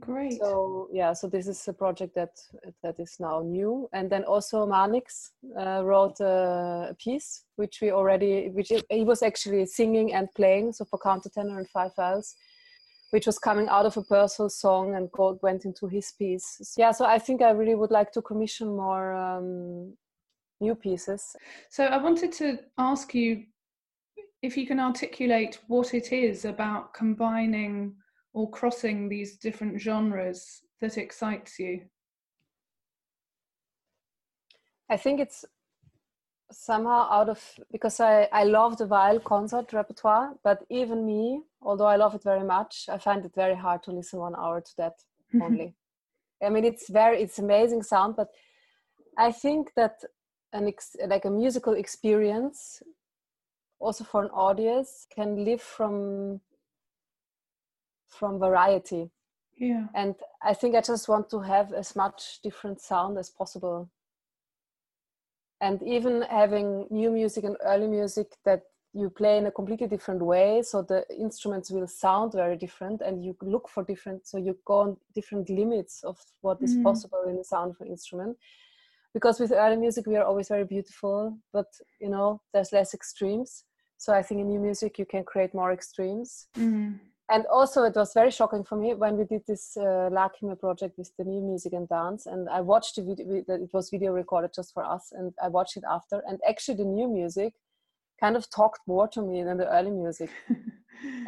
Great. 0.00 0.38
So 0.38 0.88
yeah, 0.92 1.14
so 1.14 1.28
this 1.28 1.48
is 1.48 1.66
a 1.66 1.72
project 1.72 2.14
that 2.14 2.36
that 2.82 3.00
is 3.00 3.16
now 3.18 3.40
new, 3.40 3.88
and 3.94 4.10
then 4.10 4.24
also 4.24 4.66
Marnix 4.66 5.30
uh, 5.58 5.82
wrote 5.82 6.20
a, 6.20 6.88
a, 6.90 6.96
piece 6.98 7.44
which 7.56 7.78
we 7.80 7.90
already, 7.90 8.50
which 8.50 8.70
he 8.90 9.04
was 9.04 9.22
actually 9.22 9.64
singing 9.64 10.12
and 10.12 10.28
playing, 10.34 10.72
so 10.72 10.84
for 10.84 10.98
countertenor 10.98 11.56
and 11.56 11.68
five 11.70 11.92
viols, 11.96 12.34
which 13.12 13.26
was 13.26 13.38
coming 13.38 13.66
out 13.68 13.86
of 13.86 13.96
a 13.96 14.02
personal 14.02 14.50
song 14.50 14.94
and 14.94 15.10
go, 15.12 15.38
went 15.42 15.64
into 15.64 15.86
his 15.86 16.12
piece. 16.18 16.58
So, 16.60 16.80
yeah, 16.82 16.92
so 16.92 17.06
I 17.06 17.18
think 17.18 17.40
I 17.40 17.50
really 17.50 17.74
would 17.74 17.90
like 17.90 18.12
to 18.12 18.22
commission 18.22 18.68
more 18.68 19.14
um, 19.14 19.94
new 20.60 20.74
pieces. 20.74 21.36
So 21.70 21.84
I 21.84 21.96
wanted 21.98 22.32
to 22.32 22.58
ask 22.78 23.14
you 23.14 23.44
if 24.42 24.56
you 24.56 24.66
can 24.66 24.80
articulate 24.80 25.58
what 25.66 25.94
it 25.94 26.12
is 26.12 26.44
about 26.44 26.94
combining 26.94 27.94
or 28.32 28.50
crossing 28.50 29.08
these 29.08 29.36
different 29.36 29.80
genres 29.80 30.62
that 30.80 30.96
excites 30.96 31.58
you. 31.58 31.82
I 34.90 34.96
think 34.96 35.20
it's 35.20 35.44
somehow 36.50 37.08
out 37.10 37.28
of 37.28 37.42
because 37.70 38.00
I, 38.00 38.28
I 38.32 38.44
love 38.44 38.78
the 38.78 38.86
viol 38.86 39.20
consort 39.20 39.72
repertoire, 39.72 40.34
but 40.42 40.64
even 40.70 41.04
me, 41.04 41.42
although 41.60 41.86
I 41.86 41.96
love 41.96 42.14
it 42.14 42.22
very 42.22 42.44
much, 42.44 42.86
I 42.88 42.98
find 42.98 43.24
it 43.24 43.34
very 43.34 43.54
hard 43.56 43.82
to 43.82 43.92
listen 43.92 44.20
one 44.20 44.34
hour 44.36 44.60
to 44.60 44.76
that 44.78 44.94
only. 45.42 45.74
I 46.42 46.48
mean, 46.50 46.64
it's 46.64 46.88
very 46.88 47.20
it's 47.22 47.38
amazing 47.38 47.82
sound, 47.82 48.16
but 48.16 48.28
I 49.18 49.32
think 49.32 49.72
that 49.74 49.96
an 50.52 50.68
ex- 50.68 50.96
like 51.06 51.24
a 51.24 51.30
musical 51.30 51.74
experience 51.74 52.82
also 53.78 54.04
for 54.04 54.24
an 54.24 54.30
audience 54.30 55.06
can 55.14 55.44
live 55.44 55.62
from 55.62 56.40
from 58.08 58.38
variety. 58.38 59.10
Yeah. 59.56 59.86
And 59.94 60.14
i 60.42 60.54
think 60.54 60.74
i 60.76 60.80
just 60.80 61.08
want 61.08 61.28
to 61.30 61.40
have 61.40 61.72
as 61.72 61.96
much 61.96 62.40
different 62.42 62.80
sound 62.80 63.18
as 63.18 63.30
possible. 63.30 63.90
And 65.60 65.82
even 65.82 66.22
having 66.22 66.86
new 66.88 67.10
music 67.10 67.42
and 67.44 67.56
early 67.64 67.88
music 67.88 68.28
that 68.44 68.62
you 68.94 69.10
play 69.10 69.36
in 69.38 69.46
a 69.46 69.50
completely 69.50 69.86
different 69.86 70.22
way 70.22 70.62
so 70.62 70.82
the 70.82 71.04
instruments 71.10 71.70
will 71.70 71.86
sound 71.86 72.32
very 72.32 72.56
different 72.56 73.02
and 73.02 73.24
you 73.24 73.36
look 73.42 73.68
for 73.68 73.82
different 73.84 74.26
so 74.26 74.38
you 74.38 74.56
go 74.64 74.78
on 74.78 74.96
different 75.14 75.50
limits 75.50 76.02
of 76.04 76.18
what 76.40 76.62
is 76.62 76.76
mm. 76.76 76.82
possible 76.82 77.24
in 77.28 77.36
the 77.36 77.44
sound 77.44 77.70
of 77.72 77.80
an 77.80 77.88
instrument 77.88 78.36
because 79.14 79.40
with 79.40 79.52
early 79.52 79.76
music 79.76 80.06
we 80.06 80.16
are 80.16 80.24
always 80.24 80.48
very 80.48 80.64
beautiful 80.64 81.36
but 81.52 81.66
you 82.00 82.08
know 82.08 82.40
there's 82.52 82.72
less 82.72 82.94
extremes. 82.94 83.64
So 83.96 84.12
i 84.12 84.22
think 84.22 84.40
in 84.40 84.48
new 84.48 84.60
music 84.60 84.98
you 84.98 85.06
can 85.06 85.24
create 85.24 85.54
more 85.54 85.72
extremes. 85.72 86.48
Mm-hmm. 86.56 86.94
and 87.30 87.44
also 87.46 87.82
it 87.84 87.94
was 87.94 88.12
very 88.14 88.30
shocking 88.30 88.64
for 88.64 88.76
me 88.76 88.94
when 88.94 89.16
we 89.18 89.24
did 89.24 89.42
this 89.46 89.76
uh, 89.76 90.08
Lachrimae 90.18 90.58
project 90.58 90.96
with 90.96 91.10
the 91.18 91.24
new 91.24 91.42
music 91.42 91.72
and 91.72 91.88
dance 91.88 92.26
and 92.26 92.48
i 92.48 92.60
watched 92.60 92.96
the 92.96 93.02
video 93.02 93.42
it 93.64 93.70
was 93.72 93.90
video 93.90 94.12
recorded 94.12 94.52
just 94.54 94.72
for 94.72 94.84
us 94.84 95.12
and 95.12 95.34
i 95.42 95.48
watched 95.48 95.76
it 95.76 95.84
after 95.96 96.22
and 96.28 96.38
actually 96.48 96.76
the 96.78 96.84
new 96.98 97.08
music 97.08 97.52
kind 98.20 98.36
of 98.36 98.50
talked 98.50 98.80
more 98.86 99.08
to 99.08 99.22
me 99.22 99.42
than 99.42 99.58
the 99.58 99.68
early 99.72 99.90
music. 99.90 100.30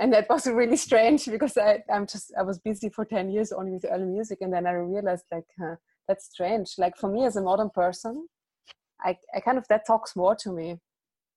And 0.01 0.13
that 0.13 0.29
was 0.29 0.49
really 0.49 0.77
strange 0.77 1.27
because 1.27 1.57
I, 1.57 1.85
i'm 1.95 2.05
just 2.05 2.33
i 2.37 2.43
was 2.43 2.59
busy 2.59 2.89
for 2.89 3.05
10 3.05 3.31
years 3.31 3.53
only 3.53 3.71
with 3.71 3.87
early 3.89 4.07
music 4.07 4.39
and 4.41 4.53
then 4.53 4.67
i 4.67 4.73
realized 4.73 5.27
like 5.31 5.45
huh, 5.61 5.77
that's 6.11 6.27
strange. 6.27 6.75
Like 6.77 6.97
for 6.97 7.09
me 7.09 7.25
as 7.25 7.37
a 7.37 7.41
modern 7.41 7.71
person 7.71 8.27
I, 9.03 9.17
I 9.35 9.41
kind 9.41 9.59
of 9.59 9.67
that 9.69 9.87
talks 9.87 10.17
more 10.17 10.35
to 10.37 10.53
me. 10.53 10.79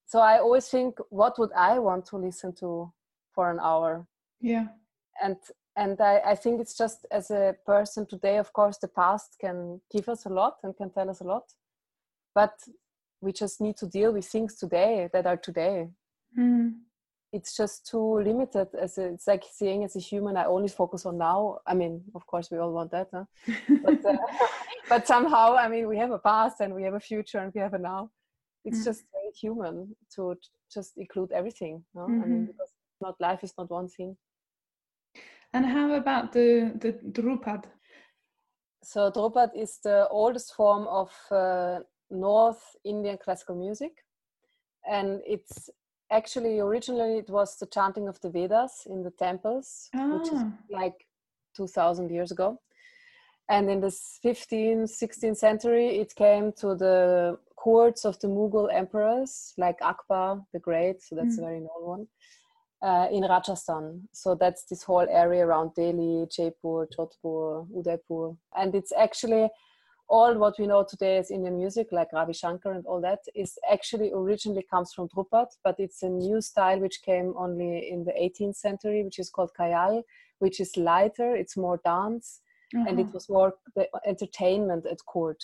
So 0.05 0.19
i 0.19 0.37
always 0.39 0.67
think 0.67 0.97
what 1.09 1.39
would 1.39 1.51
i 1.55 1.79
want 1.79 2.05
to 2.07 2.17
listen 2.17 2.53
to 2.55 2.91
for 3.33 3.49
an 3.51 3.59
hour? 3.61 4.07
Yeah. 4.41 4.67
And 5.21 5.37
and 5.75 5.99
I, 6.01 6.21
I 6.25 6.35
think 6.35 6.61
it's 6.61 6.77
just 6.77 7.05
as 7.11 7.31
a 7.31 7.55
person 7.65 8.05
today 8.05 8.37
of 8.37 8.51
course 8.53 8.77
the 8.77 8.87
past 8.87 9.37
can 9.39 9.81
give 9.91 10.09
us 10.09 10.25
a 10.25 10.29
lot 10.29 10.55
and 10.63 10.75
can 10.75 10.89
tell 10.89 11.09
us 11.09 11.21
a 11.21 11.29
lot. 11.33 11.45
But 12.35 12.53
we 13.21 13.31
just 13.31 13.61
need 13.61 13.77
to 13.77 13.87
deal 13.87 14.11
with 14.11 14.25
things 14.25 14.55
today 14.55 15.09
that 15.13 15.25
are 15.25 15.37
today. 15.37 15.89
Mm 16.37 16.73
it's 17.33 17.57
just 17.57 17.87
too 17.89 18.19
limited 18.19 18.67
as 18.79 18.99
a, 18.99 19.05
it's 19.05 19.27
like 19.27 19.43
saying 19.51 19.83
as 19.83 19.95
a 19.95 19.99
human 19.99 20.37
i 20.37 20.45
only 20.45 20.69
focus 20.69 21.05
on 21.05 21.17
now 21.17 21.57
i 21.67 21.73
mean 21.73 22.01
of 22.15 22.25
course 22.27 22.49
we 22.51 22.59
all 22.59 22.71
want 22.71 22.91
that 22.91 23.07
huh? 23.13 23.25
but, 23.83 24.05
uh, 24.05 24.17
but 24.89 25.07
somehow 25.07 25.55
i 25.55 25.67
mean 25.67 25.87
we 25.87 25.97
have 25.97 26.11
a 26.11 26.19
past 26.19 26.61
and 26.61 26.73
we 26.73 26.83
have 26.83 26.93
a 26.93 26.99
future 26.99 27.39
and 27.39 27.51
we 27.53 27.59
have 27.59 27.73
a 27.73 27.79
now 27.79 28.09
it's 28.63 28.81
mm. 28.81 28.85
just 28.85 29.03
very 29.11 29.31
human 29.41 29.93
to 30.15 30.35
just 30.71 30.93
include 30.97 31.31
everything 31.31 31.83
no? 31.95 32.03
mm-hmm. 32.03 32.23
i 32.23 32.25
mean 32.25 32.41
mm-hmm. 32.41 32.51
because 32.51 32.71
not 33.01 33.15
life 33.19 33.43
is 33.43 33.53
not 33.57 33.69
one 33.69 33.89
thing 33.89 34.15
and 35.53 35.65
how 35.65 35.91
about 35.93 36.31
the 36.31 36.71
the 36.79 36.93
Dhrupad 37.11 37.65
so 38.83 39.11
Dhrupad 39.11 39.49
is 39.55 39.79
the 39.83 40.07
oldest 40.09 40.53
form 40.53 40.87
of 40.87 41.11
uh, 41.31 41.79
north 42.11 42.63
indian 42.83 43.17
classical 43.17 43.55
music 43.55 43.93
and 44.89 45.21
it's 45.25 45.69
actually 46.12 46.60
originally 46.60 47.17
it 47.17 47.29
was 47.29 47.57
the 47.57 47.65
chanting 47.67 48.07
of 48.07 48.19
the 48.22 48.29
vedas 48.29 48.86
in 48.88 49.03
the 49.03 49.12
temples 49.12 49.89
ah. 49.95 50.17
which 50.17 50.27
is 50.27 50.39
ah. 50.39 50.51
like 50.69 51.07
2000 51.55 52.12
years 52.12 52.31
ago 52.31 52.60
and 53.50 53.69
in 53.69 53.79
the 53.79 53.93
15th 54.24 54.91
16th 55.03 55.38
century 55.38 56.00
it 56.00 56.13
came 56.15 56.51
to 56.53 56.75
the 56.75 57.38
courts 57.63 58.03
of 58.03 58.19
the 58.19 58.27
Mughal 58.27 58.67
emperors, 58.74 59.53
like 59.57 59.77
Akbar 59.81 60.43
the 60.51 60.60
Great, 60.60 61.01
so 61.01 61.15
that's 61.15 61.38
mm. 61.38 61.39
a 61.39 61.45
very 61.48 61.60
known 61.62 61.83
one, 61.95 62.07
uh, 62.81 63.07
in 63.10 63.24
Rajasthan. 63.24 64.10
So 64.12 64.36
that's 64.36 64.65
this 64.65 64.83
whole 64.83 65.07
area 65.10 65.45
around 65.45 65.72
Delhi, 65.75 66.27
Jaipur, 66.29 66.89
Jodhpur, 66.93 67.65
Udaipur. 67.77 68.36
And 68.57 68.75
it's 68.75 68.91
actually 68.91 69.48
all 70.10 70.38
what 70.38 70.55
we 70.60 70.67
know 70.67 70.86
today 70.88 71.17
as 71.17 71.31
Indian 71.31 71.57
music, 71.57 71.88
like 71.91 72.13
Ravi 72.13 72.33
Shankar 72.33 72.74
and 72.74 72.86
all 72.86 73.01
that, 73.01 73.19
is 73.36 73.57
actually 73.72 74.12
originally 74.13 74.65
comes 74.69 74.93
from 74.93 75.07
Dhrupad, 75.10 75.48
but 75.63 75.75
it's 75.79 76.03
a 76.03 76.10
new 76.10 76.41
style 76.41 76.79
which 76.79 77.01
came 77.03 77.33
only 77.38 77.89
in 77.89 78.03
the 78.03 78.12
18th 78.12 78.55
century, 78.55 79.03
which 79.03 79.19
is 79.19 79.29
called 79.29 79.51
Khyal, 79.60 80.03
which 80.39 80.60
is 80.60 80.77
lighter, 80.77 81.36
it's 81.36 81.57
more 81.57 81.79
dance, 81.83 82.41
uh-huh. 82.75 82.86
and 82.88 83.00
it 83.00 83.03
uh-huh. 83.03 83.12
was 83.13 83.29
more 83.29 83.53
the 83.75 83.88
entertainment 84.05 84.86
at 84.86 85.03
court. 85.05 85.41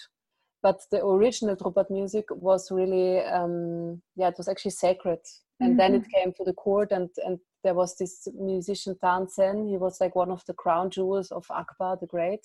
But 0.62 0.82
the 0.92 1.06
original 1.06 1.56
Dhrupad 1.56 1.90
music 1.90 2.26
was 2.30 2.70
really, 2.70 3.20
um, 3.22 4.02
yeah, 4.16 4.28
it 4.28 4.38
was 4.38 4.50
actually 4.50 4.72
sacred. 4.72 5.20
And 5.62 5.72
mm-hmm. 5.72 5.78
then 5.78 5.96
it 5.96 6.02
mm-hmm. 6.02 6.12
came 6.16 6.34
to 6.34 6.44
the 6.44 6.54
court, 6.54 6.92
and, 6.92 7.10
and 7.26 7.40
there 7.64 7.74
was 7.74 7.98
this 7.98 8.28
musician 8.34 8.96
Tansen. 9.02 9.70
He 9.70 9.78
was 9.78 10.00
like 10.00 10.16
one 10.16 10.32
of 10.32 10.44
the 10.46 10.54
crown 10.54 10.90
jewels 10.90 11.32
of 11.32 11.46
Akbar 11.50 11.98
the 12.00 12.08
Great 12.08 12.42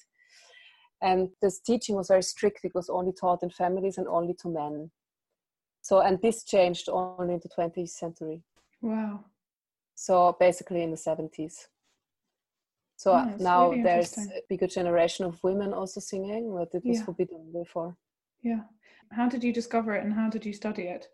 and 1.02 1.28
this 1.42 1.60
teaching 1.60 1.96
was 1.96 2.08
very 2.08 2.22
strict. 2.22 2.64
It 2.64 2.74
was 2.74 2.88
only 2.88 3.12
taught 3.12 3.42
in 3.42 3.50
families 3.50 3.98
and 3.98 4.08
only 4.08 4.34
to 4.40 4.48
men. 4.48 4.90
So 5.82 6.00
and 6.00 6.20
this 6.22 6.44
changed 6.44 6.88
only 6.88 7.34
in 7.34 7.40
the 7.42 7.48
20th 7.48 7.90
century. 7.90 8.42
Wow. 8.80 9.24
So 9.94 10.36
basically 10.40 10.82
in 10.82 10.90
the 10.90 10.96
70s 10.96 11.66
so 12.96 13.12
oh, 13.12 13.34
now 13.38 13.70
really 13.70 13.82
there's 13.82 14.16
a 14.18 14.40
bigger 14.48 14.66
generation 14.66 15.24
of 15.24 15.42
women 15.42 15.72
also 15.72 16.00
singing 16.00 16.54
but 16.54 16.68
it 16.74 16.84
was 16.84 16.98
yeah. 16.98 17.04
forbidden 17.04 17.52
before. 17.52 17.96
Yeah. 18.42 18.62
How 19.10 19.28
did 19.28 19.42
you 19.44 19.52
discover 19.52 19.94
it 19.94 20.04
and 20.04 20.12
how 20.12 20.30
did 20.30 20.44
you 20.44 20.52
study 20.52 20.84
it? 20.84 21.08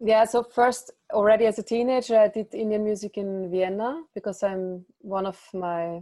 Yeah 0.00 0.24
so 0.24 0.42
first 0.42 0.90
already 1.12 1.44
as 1.46 1.58
a 1.58 1.62
teenager 1.62 2.18
i 2.18 2.28
did 2.28 2.54
indian 2.54 2.82
music 2.82 3.18
in 3.18 3.50
vienna 3.50 4.02
because 4.14 4.42
i'm 4.42 4.86
one 5.00 5.26
of 5.26 5.38
my 5.52 6.00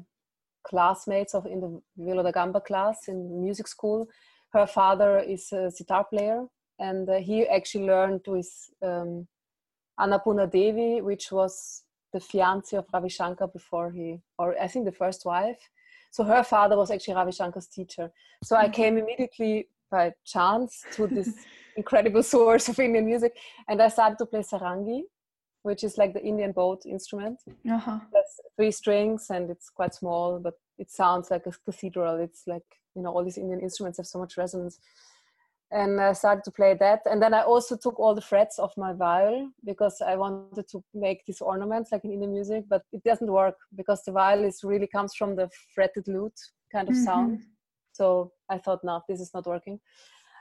classmates 0.68 1.34
of 1.34 1.46
in 1.46 1.60
the 1.60 1.80
Viola 1.96 2.22
da 2.22 2.30
Gamba 2.30 2.60
class 2.60 3.08
in 3.08 3.40
music 3.40 3.66
school. 3.66 4.08
Her 4.52 4.66
father 4.66 5.18
is 5.18 5.52
a 5.52 5.70
sitar 5.70 6.04
player, 6.04 6.44
and 6.78 7.08
uh, 7.08 7.18
he 7.18 7.46
actually 7.46 7.86
learned 7.86 8.22
with 8.26 8.50
um, 8.82 9.26
Annapurna 9.98 10.50
Devi, 10.50 11.00
which 11.00 11.32
was 11.32 11.82
the 12.12 12.20
fiance 12.20 12.76
of 12.76 12.86
Ravi 12.92 13.08
Shankar 13.08 13.48
before 13.48 13.90
he, 13.90 14.20
or 14.38 14.56
I 14.60 14.68
think 14.68 14.84
the 14.84 14.92
first 14.92 15.24
wife. 15.24 15.60
So 16.10 16.24
her 16.24 16.42
father 16.42 16.76
was 16.76 16.90
actually 16.90 17.14
Ravi 17.14 17.32
Shankar's 17.32 17.66
teacher. 17.66 18.10
So 18.42 18.56
I 18.56 18.68
came 18.68 18.96
immediately 18.96 19.68
by 19.90 20.12
chance 20.24 20.84
to 20.92 21.06
this 21.06 21.34
incredible 21.76 22.22
source 22.22 22.68
of 22.68 22.78
Indian 22.78 23.06
music, 23.06 23.36
and 23.68 23.82
I 23.82 23.88
started 23.88 24.18
to 24.18 24.26
play 24.26 24.40
sarangi 24.40 25.02
which 25.62 25.84
is 25.84 25.98
like 25.98 26.14
the 26.14 26.24
Indian 26.24 26.52
boat 26.52 26.86
instrument. 26.86 27.40
Uh-huh. 27.70 27.98
That's 28.12 28.40
three 28.56 28.70
strings 28.70 29.26
and 29.30 29.50
it's 29.50 29.70
quite 29.70 29.94
small, 29.94 30.38
but 30.38 30.54
it 30.78 30.90
sounds 30.90 31.30
like 31.30 31.46
a 31.46 31.52
cathedral. 31.64 32.16
It's 32.16 32.44
like, 32.46 32.64
you 32.94 33.02
know, 33.02 33.10
all 33.10 33.24
these 33.24 33.38
Indian 33.38 33.60
instruments 33.60 33.98
have 33.98 34.06
so 34.06 34.18
much 34.18 34.36
resonance. 34.36 34.78
And 35.70 36.00
I 36.00 36.14
started 36.14 36.44
to 36.44 36.50
play 36.50 36.74
that. 36.80 37.02
And 37.04 37.20
then 37.20 37.34
I 37.34 37.42
also 37.42 37.76
took 37.76 38.00
all 38.00 38.14
the 38.14 38.22
frets 38.22 38.58
of 38.58 38.72
my 38.78 38.94
viol 38.94 39.50
because 39.64 40.00
I 40.00 40.16
wanted 40.16 40.66
to 40.68 40.82
make 40.94 41.26
these 41.26 41.42
ornaments 41.42 41.92
like 41.92 42.04
in 42.04 42.12
Indian 42.12 42.32
music, 42.32 42.64
but 42.68 42.82
it 42.90 43.04
doesn't 43.04 43.30
work 43.30 43.56
because 43.76 44.02
the 44.04 44.12
viol 44.12 44.44
is 44.44 44.64
really 44.64 44.86
comes 44.86 45.14
from 45.14 45.36
the 45.36 45.50
fretted 45.74 46.08
lute 46.08 46.40
kind 46.72 46.88
of 46.88 46.94
mm-hmm. 46.94 47.04
sound. 47.04 47.42
So 47.92 48.32
I 48.48 48.58
thought, 48.58 48.82
no, 48.82 49.02
this 49.08 49.20
is 49.20 49.34
not 49.34 49.46
working. 49.46 49.80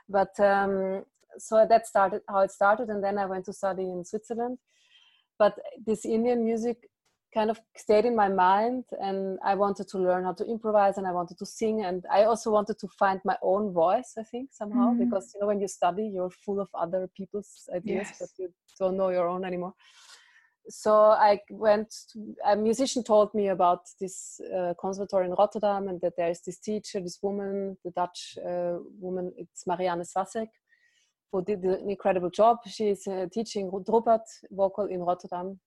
But 0.08 0.38
um, 0.40 1.04
so 1.36 1.66
that 1.68 1.86
started 1.86 2.22
how 2.26 2.40
it 2.40 2.50
started. 2.50 2.88
And 2.88 3.04
then 3.04 3.18
I 3.18 3.26
went 3.26 3.44
to 3.46 3.52
study 3.52 3.82
in 3.82 4.04
Switzerland 4.06 4.56
but 5.38 5.54
this 5.86 6.04
Indian 6.04 6.44
music 6.44 6.78
kind 7.34 7.50
of 7.50 7.60
stayed 7.76 8.04
in 8.04 8.16
my 8.16 8.28
mind 8.28 8.84
and 9.00 9.38
I 9.44 9.54
wanted 9.54 9.88
to 9.88 9.98
learn 9.98 10.24
how 10.24 10.32
to 10.32 10.44
improvise 10.46 10.96
and 10.96 11.06
I 11.06 11.12
wanted 11.12 11.38
to 11.38 11.46
sing 11.46 11.84
and 11.84 12.04
I 12.10 12.24
also 12.24 12.50
wanted 12.50 12.78
to 12.78 12.88
find 12.98 13.20
my 13.24 13.36
own 13.42 13.72
voice 13.72 14.14
I 14.18 14.22
think 14.22 14.50
somehow 14.52 14.92
mm. 14.92 14.98
because 14.98 15.32
you 15.34 15.40
know 15.40 15.46
when 15.46 15.60
you 15.60 15.68
study 15.68 16.10
you're 16.14 16.30
full 16.30 16.60
of 16.60 16.68
other 16.74 17.08
people's 17.16 17.68
ideas 17.74 18.08
yes. 18.08 18.16
but 18.18 18.30
you 18.38 18.48
don't 18.78 18.96
know 18.96 19.10
your 19.10 19.28
own 19.28 19.44
anymore 19.44 19.74
so 20.70 20.92
I 21.30 21.40
went 21.50 21.94
to, 22.12 22.34
a 22.46 22.54
musician 22.54 23.02
told 23.02 23.34
me 23.34 23.48
about 23.48 23.80
this 24.00 24.40
uh, 24.54 24.74
conservatory 24.78 25.26
in 25.26 25.32
Rotterdam 25.32 25.88
and 25.88 26.00
that 26.02 26.14
there 26.16 26.30
is 26.30 26.40
this 26.42 26.58
teacher 26.58 27.00
this 27.00 27.18
woman 27.22 27.76
the 27.84 27.90
Dutch 27.90 28.38
uh, 28.46 28.78
woman 28.98 29.32
it's 29.36 29.66
Marianne 29.66 30.00
Svašek 30.00 30.48
who 31.32 31.44
did 31.44 31.62
an 31.64 31.90
incredible 31.90 32.30
job. 32.30 32.58
She's 32.66 33.06
uh, 33.06 33.26
teaching 33.32 33.70
Dhrupad 33.70 34.20
vocal 34.50 34.86
in 34.86 35.00
Rotterdam. 35.00 35.58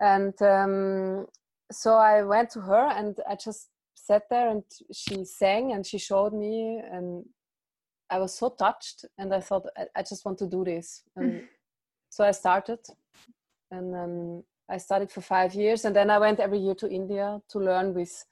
And 0.00 0.34
um, 0.42 1.26
so 1.70 1.94
I 1.94 2.22
went 2.22 2.50
to 2.50 2.60
her 2.60 2.88
and 2.88 3.18
I 3.28 3.36
just 3.36 3.68
sat 3.94 4.22
there 4.30 4.48
and 4.48 4.64
she 4.92 5.24
sang 5.24 5.72
and 5.72 5.86
she 5.86 5.98
showed 5.98 6.32
me 6.32 6.82
and 6.90 7.24
I 8.10 8.18
was 8.18 8.34
so 8.34 8.50
touched 8.50 9.04
and 9.18 9.32
I 9.32 9.40
thought 9.40 9.66
I, 9.76 9.84
I 9.96 10.02
just 10.02 10.24
want 10.24 10.38
to 10.38 10.46
do 10.46 10.64
this. 10.64 11.02
And 11.16 11.44
so 12.10 12.24
I 12.24 12.32
started 12.32 12.80
and 13.70 13.94
then 13.94 14.44
I 14.68 14.78
studied 14.78 15.10
for 15.10 15.20
five 15.20 15.54
years 15.54 15.84
and 15.84 15.94
then 15.94 16.10
I 16.10 16.18
went 16.18 16.40
every 16.40 16.58
year 16.58 16.74
to 16.76 16.90
India 16.90 17.40
to 17.50 17.58
learn 17.58 17.94
with 17.94 18.24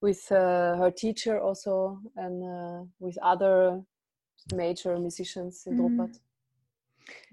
with 0.00 0.30
uh, 0.30 0.76
her 0.76 0.92
teacher 0.96 1.40
also 1.40 1.98
and 2.16 2.44
uh, 2.44 2.84
with 3.00 3.18
other 3.20 3.82
major 4.54 4.98
musicians 4.98 5.64
in 5.66 5.78
mm. 5.78 6.18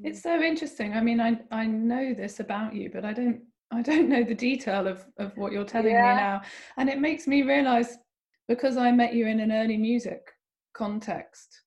It's 0.03 0.22
so 0.22 0.41
interesting. 0.41 0.93
I 0.93 1.01
mean, 1.01 1.19
I 1.19 1.39
I 1.51 1.65
know 1.65 2.13
this 2.13 2.39
about 2.39 2.74
you, 2.74 2.89
but 2.93 3.05
I 3.05 3.13
don't 3.13 3.41
I 3.72 3.81
don't 3.81 4.10
know 4.10 4.24
the 4.24 4.36
detail 4.36 4.88
of 4.88 5.05
of 5.17 5.36
what 5.38 5.51
you're 5.51 5.65
telling 5.65 5.91
yeah. 5.91 6.13
me 6.13 6.22
now, 6.22 6.41
and 6.77 6.89
it 6.89 7.00
makes 7.00 7.27
me 7.27 7.41
realize 7.41 7.98
because 8.48 8.77
I 8.77 8.91
met 8.91 9.13
you 9.13 9.27
in 9.27 9.39
an 9.39 9.51
early 9.51 9.77
music 9.77 10.22
context. 10.74 11.62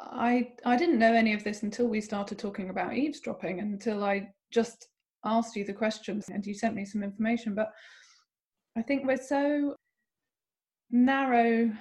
I 0.00 0.52
I 0.64 0.76
didn't 0.76 0.98
know 0.98 1.12
any 1.12 1.34
of 1.34 1.44
this 1.44 1.62
until 1.62 1.88
we 1.88 2.00
started 2.00 2.38
talking 2.38 2.70
about 2.70 2.94
eavesdropping, 2.94 3.60
until 3.60 4.04
I 4.04 4.28
just 4.52 4.88
asked 5.24 5.56
you 5.56 5.64
the 5.64 5.72
questions 5.72 6.28
and 6.28 6.44
you 6.44 6.54
sent 6.54 6.74
me 6.74 6.84
some 6.84 7.02
information. 7.02 7.54
But 7.54 7.72
I 8.76 8.82
think 8.82 9.06
we're 9.06 9.16
so 9.16 9.74
narrow 10.90 11.72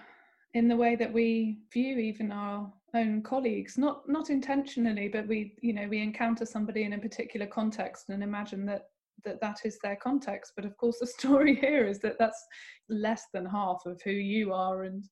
in 0.53 0.67
the 0.67 0.75
way 0.75 0.95
that 0.95 1.12
we 1.12 1.59
view 1.71 1.97
even 1.97 2.31
our 2.31 2.71
own 2.95 3.21
colleagues 3.23 3.77
not 3.77 4.07
not 4.07 4.29
intentionally 4.29 5.07
but 5.07 5.27
we 5.27 5.55
you 5.62 5.73
know 5.73 5.88
we 5.88 6.00
encounter 6.00 6.45
somebody 6.45 6.83
in 6.83 6.93
a 6.93 6.97
particular 7.00 7.47
context 7.47 8.09
and 8.09 8.21
imagine 8.21 8.65
that 8.65 8.83
that 9.23 9.41
that 9.41 9.59
is 9.63 9.77
their 9.79 9.95
context. 9.95 10.53
But 10.55 10.65
of 10.65 10.75
course 10.77 11.00
the 11.00 11.07
story 11.19 11.55
here 11.55 11.85
is 11.85 12.00
that 12.00 12.17
that's 12.19 12.45
less 12.89 13.25
than 13.33 13.45
half 13.45 13.81
of 13.85 14.01
who 14.03 14.12
you 14.12 14.53
are 14.53 14.83
and 14.83 15.03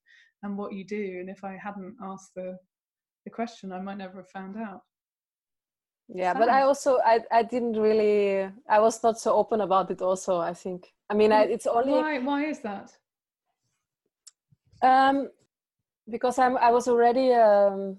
and 0.43 0.57
what 0.57 0.73
you 0.73 0.85
do. 0.85 1.17
And 1.19 1.29
if 1.29 1.43
i 1.43 1.57
hadn't 1.61 1.95
asked 2.03 2.31
the 2.35 2.57
the 3.25 3.31
question 3.31 3.71
i 3.71 3.79
might 3.79 3.97
never 3.97 4.17
have 4.17 4.29
found 4.29 4.57
out. 4.57 4.81
Yeah 6.07 6.33
Sad. 6.33 6.39
but 6.39 6.49
i 6.49 6.61
also 6.63 6.99
I, 7.05 7.19
I 7.31 7.43
didn't 7.43 7.79
really 7.79 8.49
i 8.69 8.79
was 8.79 9.01
not 9.03 9.19
so 9.19 9.33
open 9.33 9.61
about 9.61 9.91
it 9.91 10.01
also 10.01 10.39
i 10.39 10.53
think. 10.53 10.87
I 11.09 11.13
mean 11.13 11.31
I, 11.31 11.43
it's 11.43 11.67
only 11.67 11.93
why 11.93 12.19
why 12.19 12.45
is 12.45 12.59
that? 12.61 12.91
Um, 14.83 15.29
because 16.11 16.37
I'm 16.37 16.57
I 16.57 16.71
was 16.71 16.87
already 16.87 17.31
a 17.31 17.95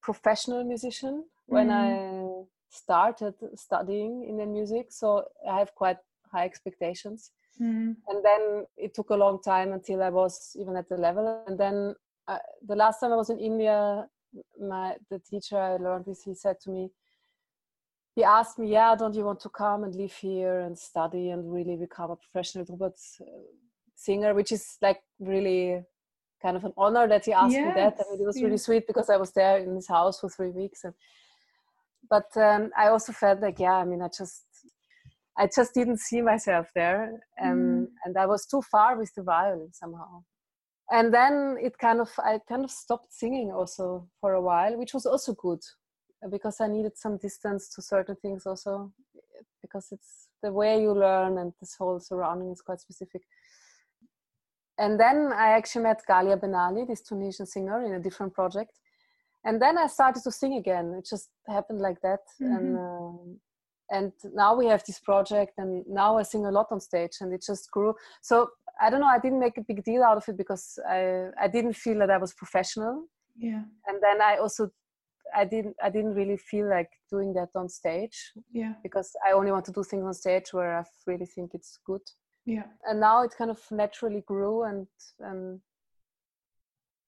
professional 0.00 0.64
musician 0.64 1.24
when 1.46 1.68
mm. 1.68 1.72
I 1.72 2.46
started 2.70 3.34
studying 3.54 4.22
in 4.22 4.30
Indian 4.30 4.52
music, 4.52 4.86
so 4.90 5.24
I 5.50 5.58
have 5.58 5.74
quite 5.74 5.98
high 6.32 6.44
expectations. 6.44 7.32
Mm. 7.60 7.96
And 8.08 8.24
then 8.24 8.66
it 8.76 8.94
took 8.94 9.10
a 9.10 9.16
long 9.16 9.40
time 9.42 9.72
until 9.72 10.02
I 10.02 10.10
was 10.10 10.56
even 10.58 10.76
at 10.76 10.88
the 10.88 10.96
level. 10.96 11.42
And 11.46 11.58
then 11.58 11.94
uh, 12.28 12.38
the 12.66 12.76
last 12.76 13.00
time 13.00 13.12
I 13.12 13.16
was 13.16 13.30
in 13.30 13.38
India, 13.38 14.06
my 14.60 14.94
the 15.10 15.18
teacher 15.18 15.58
I 15.58 15.76
learned 15.76 16.06
with, 16.06 16.22
he 16.24 16.34
said 16.34 16.60
to 16.62 16.70
me, 16.70 16.90
he 18.14 18.24
asked 18.24 18.58
me, 18.58 18.68
"Yeah, 18.68 18.94
don't 18.94 19.14
you 19.14 19.24
want 19.24 19.40
to 19.40 19.48
come 19.48 19.84
and 19.84 19.94
live 19.94 20.12
here 20.12 20.60
and 20.60 20.78
study 20.78 21.30
and 21.30 21.52
really 21.52 21.76
become 21.76 22.10
a 22.10 22.16
professional 22.16 22.64
Dhrupad 22.64 22.94
singer, 23.94 24.34
which 24.34 24.52
is 24.52 24.76
like 24.82 25.00
really 25.18 25.82
kind 26.42 26.56
of 26.56 26.64
an 26.64 26.72
honor 26.76 27.08
that 27.08 27.24
he 27.24 27.32
asked 27.32 27.52
yes. 27.52 27.68
me 27.68 27.80
that. 27.80 27.98
I 27.98 28.10
mean, 28.10 28.20
it 28.20 28.26
was 28.26 28.42
really 28.42 28.58
sweet 28.58 28.86
because 28.86 29.10
I 29.10 29.16
was 29.16 29.32
there 29.32 29.58
in 29.58 29.74
his 29.74 29.88
house 29.88 30.20
for 30.20 30.28
three 30.28 30.50
weeks. 30.50 30.84
And, 30.84 30.94
but 32.08 32.36
um, 32.36 32.70
I 32.76 32.88
also 32.88 33.12
felt 33.12 33.40
like, 33.40 33.58
yeah, 33.58 33.74
I 33.74 33.84
mean, 33.84 34.02
I 34.02 34.08
just, 34.08 34.44
I 35.38 35.48
just 35.54 35.74
didn't 35.74 35.98
see 35.98 36.22
myself 36.22 36.70
there, 36.74 37.20
and 37.36 37.88
mm. 37.88 37.90
and 38.04 38.16
I 38.16 38.26
was 38.26 38.46
too 38.46 38.62
far 38.62 38.96
with 38.96 39.14
the 39.14 39.22
violin 39.22 39.70
somehow. 39.72 40.22
And 40.90 41.12
then 41.12 41.56
it 41.60 41.76
kind 41.78 42.00
of, 42.00 42.10
I 42.18 42.38
kind 42.48 42.64
of 42.64 42.70
stopped 42.70 43.12
singing 43.12 43.50
also 43.50 44.08
for 44.20 44.34
a 44.34 44.40
while, 44.40 44.78
which 44.78 44.94
was 44.94 45.04
also 45.04 45.34
good 45.34 45.60
because 46.30 46.60
I 46.60 46.68
needed 46.68 46.96
some 46.96 47.18
distance 47.18 47.68
to 47.74 47.82
certain 47.82 48.16
things 48.16 48.46
also 48.46 48.92
because 49.62 49.88
it's 49.90 50.28
the 50.42 50.52
way 50.52 50.80
you 50.80 50.92
learn 50.92 51.38
and 51.38 51.52
this 51.60 51.74
whole 51.78 52.00
surrounding 52.00 52.50
is 52.50 52.60
quite 52.60 52.80
specific 52.80 53.22
and 54.78 55.00
then 55.00 55.32
I 55.32 55.48
actually 55.48 55.84
met 55.84 56.02
Ghalia 56.08 56.38
Benali, 56.38 56.86
this 56.86 57.02
Tunisian 57.02 57.46
singer, 57.46 57.84
in 57.84 57.94
a 57.94 58.00
different 58.00 58.34
project. 58.34 58.72
and 59.44 59.62
then 59.62 59.78
I 59.78 59.86
started 59.86 60.22
to 60.24 60.32
sing 60.32 60.54
again. 60.54 60.94
It 60.98 61.06
just 61.08 61.28
happened 61.48 61.80
like 61.80 62.00
that, 62.02 62.24
mm-hmm. 62.40 62.56
and 62.56 62.78
um, 62.78 63.40
and 63.90 64.12
now 64.34 64.56
we 64.56 64.66
have 64.66 64.82
this 64.84 64.98
project, 64.98 65.52
and 65.58 65.84
now 65.86 66.18
I 66.18 66.22
sing 66.24 66.46
a 66.46 66.50
lot 66.50 66.66
on 66.70 66.80
stage, 66.80 67.16
and 67.20 67.32
it 67.32 67.44
just 67.46 67.70
grew. 67.70 67.94
So 68.22 68.50
I 68.80 68.90
don't 68.90 69.00
know. 69.00 69.06
I 69.06 69.18
didn't 69.18 69.40
make 69.40 69.56
a 69.58 69.62
big 69.62 69.84
deal 69.84 70.02
out 70.02 70.16
of 70.16 70.28
it 70.28 70.36
because 70.36 70.78
I 70.88 71.28
I 71.40 71.48
didn't 71.48 71.74
feel 71.74 71.98
that 72.00 72.10
I 72.10 72.18
was 72.18 72.34
professional. 72.34 73.04
Yeah. 73.36 73.62
And 73.86 74.02
then 74.02 74.20
I 74.20 74.38
also 74.38 74.70
I 75.34 75.44
didn't 75.44 75.76
I 75.82 75.90
didn't 75.90 76.14
really 76.14 76.36
feel 76.36 76.68
like 76.68 76.90
doing 77.10 77.32
that 77.34 77.50
on 77.54 77.68
stage. 77.68 78.32
Yeah. 78.52 78.74
Because 78.82 79.10
I 79.26 79.32
only 79.32 79.52
want 79.52 79.64
to 79.66 79.72
do 79.72 79.84
things 79.84 80.04
on 80.04 80.14
stage 80.14 80.52
where 80.52 80.78
I 80.78 80.84
really 81.06 81.26
think 81.26 81.52
it's 81.54 81.78
good. 81.86 82.02
Yeah. 82.46 82.64
And 82.84 83.00
now 83.00 83.22
it 83.22 83.34
kind 83.36 83.50
of 83.50 83.60
naturally 83.70 84.22
grew 84.22 84.62
and 84.62 84.86
and 85.20 85.60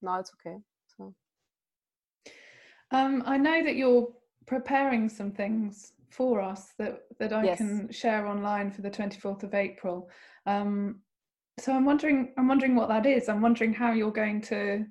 now 0.03 0.21
it's 0.21 0.33
okay. 0.35 0.59
So 0.97 1.15
um 2.91 3.23
I 3.27 3.39
know 3.39 3.63
that 3.65 3.77
you're 3.77 4.09
preparing 4.47 5.09
some 5.09 5.31
things 5.31 5.93
for 6.11 6.41
us 6.41 6.73
that 6.79 7.03
that 7.19 7.33
I 7.33 7.45
yes. 7.45 7.59
can 7.59 7.91
share 7.93 8.27
online 8.27 8.71
for 8.71 8.83
the 8.83 8.91
24th 8.91 9.45
of 9.45 9.55
April. 9.55 10.11
Um 10.45 11.01
so 11.59 11.73
I'm 11.73 11.85
wondering 11.85 12.35
I'm 12.37 12.49
wondering 12.49 12.75
what 12.75 12.89
that 12.89 13.07
is. 13.07 13.29
I'm 13.29 13.41
wondering 13.41 13.73
how 13.73 13.93
you're 13.93 14.11
going 14.11 14.43
to 14.43 14.85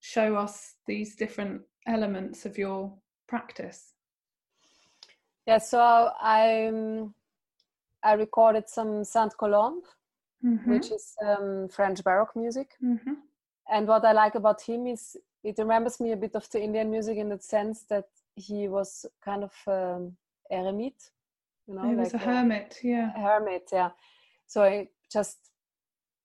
show 0.00 0.36
us 0.36 0.74
these 0.86 1.16
different 1.16 1.62
elements 1.86 2.44
of 2.46 2.58
your 2.58 2.92
practice? 3.28 3.92
Yeah, 5.46 5.58
so 5.58 6.10
I 6.20 6.70
I 8.06 8.12
recorded 8.12 8.68
some 8.68 9.04
Saint 9.04 9.36
Colombe, 9.36 9.82
mm-hmm. 10.44 10.70
which 10.70 10.92
is 10.92 11.14
um, 11.26 11.68
French 11.68 12.04
Baroque 12.04 12.36
music. 12.36 12.68
Mm-hmm. 12.82 13.14
And 13.72 13.88
what 13.88 14.04
I 14.04 14.12
like 14.12 14.36
about 14.36 14.62
him 14.62 14.86
is 14.86 15.16
it 15.42 15.58
remembers 15.58 15.98
me 15.98 16.12
a 16.12 16.16
bit 16.16 16.36
of 16.36 16.48
the 16.50 16.60
Indian 16.60 16.88
music 16.90 17.18
in 17.18 17.28
the 17.30 17.38
sense 17.38 17.82
that 17.90 18.06
he 18.36 18.68
was 18.68 19.06
kind 19.24 19.42
of 19.42 19.52
um, 19.66 20.16
eremite, 20.50 21.10
you 21.66 21.74
know, 21.74 21.88
he 21.88 21.96
was 21.96 22.12
like 22.12 22.22
a 22.22 22.24
hermit, 22.24 22.78
yeah, 22.84 23.10
a 23.16 23.20
hermit, 23.20 23.68
yeah. 23.72 23.90
So 24.46 24.62
I 24.62 24.88
just 25.12 25.38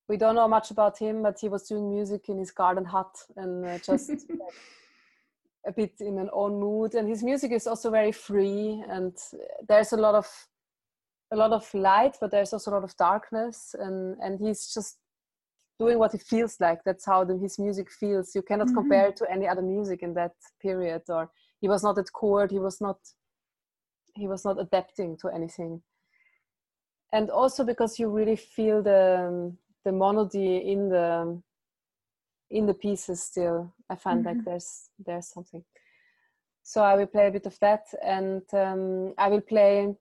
we 0.07 0.17
don't 0.17 0.35
know 0.35 0.47
much 0.47 0.71
about 0.71 0.99
him, 0.99 1.23
but 1.23 1.39
he 1.39 1.49
was 1.49 1.67
doing 1.67 1.89
music 1.89 2.29
in 2.29 2.37
his 2.37 2.51
garden 2.51 2.85
hut 2.85 3.15
and 3.37 3.65
uh, 3.65 3.77
just 3.79 4.11
a 5.65 5.71
bit 5.71 5.93
in 5.99 6.19
an 6.19 6.29
own 6.33 6.59
mood 6.59 6.95
and 6.95 7.07
his 7.07 7.23
music 7.23 7.51
is 7.51 7.65
also 7.67 7.89
very 7.89 8.11
free 8.11 8.83
and 8.89 9.15
there's 9.67 9.93
a 9.93 9.97
lot 9.97 10.15
of 10.15 10.27
a 11.31 11.35
lot 11.35 11.51
of 11.51 11.73
light 11.73 12.17
but 12.19 12.31
there's 12.31 12.53
also 12.53 12.71
a 12.71 12.75
lot 12.75 12.83
of 12.83 12.95
darkness 12.97 13.75
and 13.79 14.17
and 14.21 14.39
he's 14.39 14.73
just 14.73 14.97
doing 15.79 15.97
what 15.97 16.11
he 16.11 16.17
feels 16.17 16.57
like 16.59 16.79
that's 16.85 17.05
how 17.05 17.23
the, 17.23 17.37
his 17.37 17.57
music 17.57 17.89
feels 17.89 18.35
you 18.35 18.41
cannot 18.41 18.67
mm-hmm. 18.67 18.75
compare 18.75 19.07
it 19.07 19.15
to 19.15 19.31
any 19.31 19.47
other 19.47 19.61
music 19.61 20.03
in 20.03 20.13
that 20.13 20.33
period 20.61 21.01
or 21.09 21.29
he 21.59 21.67
was 21.67 21.83
not 21.83 21.97
at 21.97 22.11
court 22.11 22.51
he 22.51 22.59
was 22.59 22.79
not 22.81 22.97
he 24.13 24.27
was 24.27 24.43
not 24.45 24.59
adapting 24.59 25.17
to 25.17 25.29
anything 25.29 25.81
and 27.13 27.29
also 27.29 27.63
because 27.63 27.97
you 27.97 28.09
really 28.09 28.35
feel 28.35 28.83
the 28.83 29.51
the 29.85 29.91
monody 29.91 30.57
in 30.57 30.89
the 30.89 31.41
in 32.49 32.65
the 32.65 32.73
pieces 32.73 33.23
still 33.23 33.73
i 33.89 33.95
find 33.95 34.19
mm-hmm. 34.19 34.37
like 34.37 34.45
there's 34.45 34.89
there's 35.05 35.27
something 35.27 35.63
so 36.61 36.83
i 36.83 36.95
will 36.95 37.07
play 37.07 37.27
a 37.27 37.31
bit 37.31 37.45
of 37.45 37.57
that 37.59 37.85
and 38.03 38.43
um, 38.53 39.13
i 39.17 39.27
will 39.27 39.41
play 39.41 39.95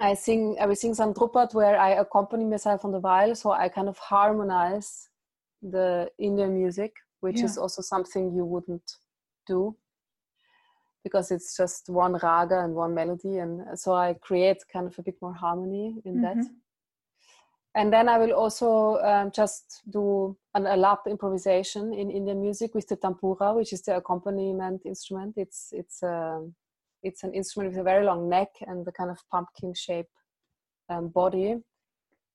i 0.00 0.14
sing 0.14 0.56
i 0.60 0.66
will 0.66 0.76
sing 0.76 0.94
some 0.94 1.12
Dhrupad 1.14 1.54
where 1.54 1.78
i 1.78 1.90
accompany 1.90 2.44
myself 2.44 2.84
on 2.84 2.92
the 2.92 3.00
viol 3.00 3.34
so 3.34 3.52
i 3.52 3.68
kind 3.68 3.88
of 3.88 3.98
harmonize 3.98 5.08
the 5.62 6.10
indian 6.18 6.54
music 6.54 6.92
which 7.20 7.38
yeah. 7.38 7.46
is 7.46 7.58
also 7.58 7.82
something 7.82 8.32
you 8.34 8.44
wouldn't 8.44 8.92
do 9.46 9.76
because 11.02 11.30
it's 11.30 11.56
just 11.56 11.88
one 11.88 12.14
raga 12.22 12.60
and 12.60 12.74
one 12.74 12.94
melody 12.94 13.38
and 13.38 13.78
so 13.78 13.94
i 13.94 14.14
create 14.14 14.62
kind 14.72 14.86
of 14.86 14.98
a 14.98 15.02
bit 15.02 15.16
more 15.20 15.34
harmony 15.34 16.00
in 16.04 16.14
mm-hmm. 16.14 16.40
that 16.40 16.46
and 17.74 17.92
then 17.92 18.08
I 18.08 18.18
will 18.18 18.32
also 18.32 18.98
um, 19.04 19.30
just 19.30 19.82
do 19.88 20.36
an, 20.54 20.64
alap 20.64 21.06
improvisation 21.06 21.94
in 21.94 22.10
Indian 22.10 22.40
music 22.40 22.74
with 22.74 22.88
the 22.88 22.96
tampura, 22.96 23.54
which 23.54 23.72
is 23.72 23.82
the 23.82 23.98
accompaniment 23.98 24.82
instrument. 24.84 25.34
It's 25.36 25.68
it's 25.72 26.02
a 26.02 26.38
um, 26.38 26.54
it's 27.02 27.22
an 27.22 27.32
instrument 27.34 27.72
with 27.72 27.80
a 27.80 27.84
very 27.84 28.04
long 28.04 28.28
neck 28.28 28.48
and 28.62 28.84
the 28.84 28.92
kind 28.92 29.10
of 29.10 29.18
pumpkin 29.30 29.74
shape 29.74 30.08
um, 30.88 31.08
body. 31.08 31.56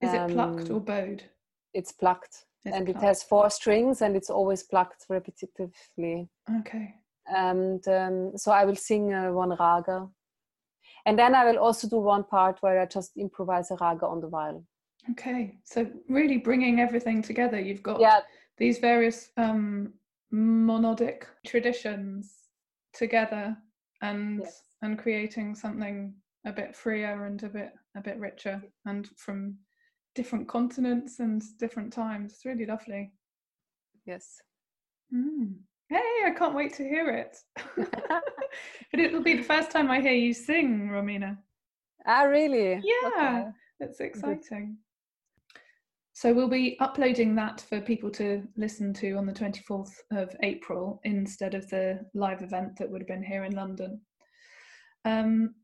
Is 0.01 0.13
it 0.13 0.29
plucked 0.31 0.69
or 0.69 0.77
um, 0.77 0.83
bowed? 0.83 1.23
It's 1.73 1.91
plucked, 1.91 2.45
it's 2.65 2.75
and 2.75 2.85
plucked. 2.85 3.03
it 3.03 3.05
has 3.05 3.23
four 3.23 3.49
strings, 3.49 4.01
and 4.01 4.15
it's 4.15 4.29
always 4.29 4.63
plucked 4.63 5.05
repetitively. 5.09 6.27
Okay. 6.59 6.93
And 7.27 7.87
um, 7.87 8.31
so 8.35 8.51
I 8.51 8.65
will 8.65 8.75
sing 8.75 9.13
uh, 9.13 9.31
one 9.31 9.55
raga, 9.57 10.07
and 11.05 11.17
then 11.17 11.35
I 11.35 11.45
will 11.45 11.57
also 11.57 11.87
do 11.87 11.99
one 11.99 12.23
part 12.23 12.57
where 12.61 12.81
I 12.81 12.85
just 12.85 13.15
improvise 13.17 13.71
a 13.71 13.75
raga 13.75 14.05
on 14.05 14.19
the 14.19 14.27
violin. 14.27 14.65
Okay, 15.11 15.57
so 15.63 15.85
really 16.07 16.37
bringing 16.37 16.79
everything 16.79 17.21
together, 17.21 17.59
you've 17.59 17.83
got 17.83 17.99
yeah. 17.99 18.21
these 18.57 18.79
various 18.79 19.29
um, 19.35 19.93
monodic 20.33 21.23
traditions 21.45 22.33
together, 22.93 23.57
and 24.03 24.41
yes. 24.41 24.61
and 24.83 24.99
creating 24.99 25.55
something 25.55 26.13
a 26.45 26.51
bit 26.51 26.75
freer 26.75 27.25
and 27.25 27.41
a 27.41 27.49
bit 27.49 27.73
a 27.97 28.01
bit 28.01 28.19
richer, 28.19 28.61
and 28.85 29.09
from 29.17 29.55
different 30.13 30.47
continents 30.47 31.19
and 31.19 31.41
different 31.57 31.91
times. 31.91 32.33
It's 32.33 32.45
really 32.45 32.65
lovely. 32.65 33.11
Yes. 34.05 34.41
Mm. 35.13 35.55
Hey, 35.89 36.25
I 36.25 36.31
can't 36.37 36.55
wait 36.55 36.73
to 36.75 36.83
hear 36.83 37.09
it. 37.09 37.37
but 37.77 38.99
it'll 38.99 39.23
be 39.23 39.37
the 39.37 39.43
first 39.43 39.71
time 39.71 39.89
I 39.89 40.01
hear 40.01 40.13
you 40.13 40.33
sing, 40.33 40.89
Romina. 40.89 41.37
Ah, 42.05 42.23
really? 42.23 42.81
Yeah, 42.83 43.07
okay. 43.07 43.45
it's 43.79 43.99
exciting. 43.99 44.77
So 46.15 46.31
we'll 46.31 46.47
be 46.47 46.77
uploading 46.79 47.33
that 47.35 47.61
for 47.61 47.81
people 47.81 48.11
to 48.11 48.43
listen 48.55 48.93
to 48.95 49.13
on 49.13 49.25
the 49.25 49.33
24th 49.33 49.93
of 50.11 50.35
April 50.43 51.01
instead 51.03 51.55
of 51.55 51.67
the 51.69 52.05
live 52.13 52.43
event 52.43 52.77
that 52.77 52.89
would 52.89 53.01
have 53.01 53.07
been 53.07 53.23
here 53.23 53.45
in 53.45 53.55
London. 53.55 53.99
Um, 55.05 55.55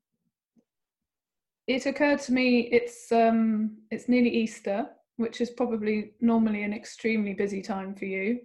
it 1.68 1.86
occurred 1.86 2.20
to 2.22 2.34
me 2.34 2.62
it's 2.72 3.12
um, 3.12 3.78
it's 3.92 4.10
nearly 4.10 4.32
Easter, 4.32 4.88
which 5.18 5.40
is 5.40 5.52
probably 5.52 6.14
normally 6.20 6.64
an 6.64 6.74
extremely 6.74 7.34
busy 7.36 7.62
time 7.62 7.94
for 7.94 8.06
you 8.06 8.40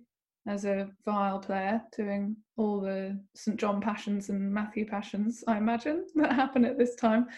as 0.47 0.67
a 0.67 0.90
viol 1.07 1.38
player, 1.38 1.81
doing 1.97 2.37
all 2.59 2.83
the 2.83 3.19
St 3.35 3.59
John 3.59 3.81
Passions 3.81 4.29
and 4.29 4.53
Matthew 4.53 4.87
Passions, 4.87 5.43
I 5.49 5.57
imagine, 5.57 6.05
that 6.17 6.35
happen 6.35 6.67
at 6.67 6.77
this 6.77 6.97
time. 6.97 7.29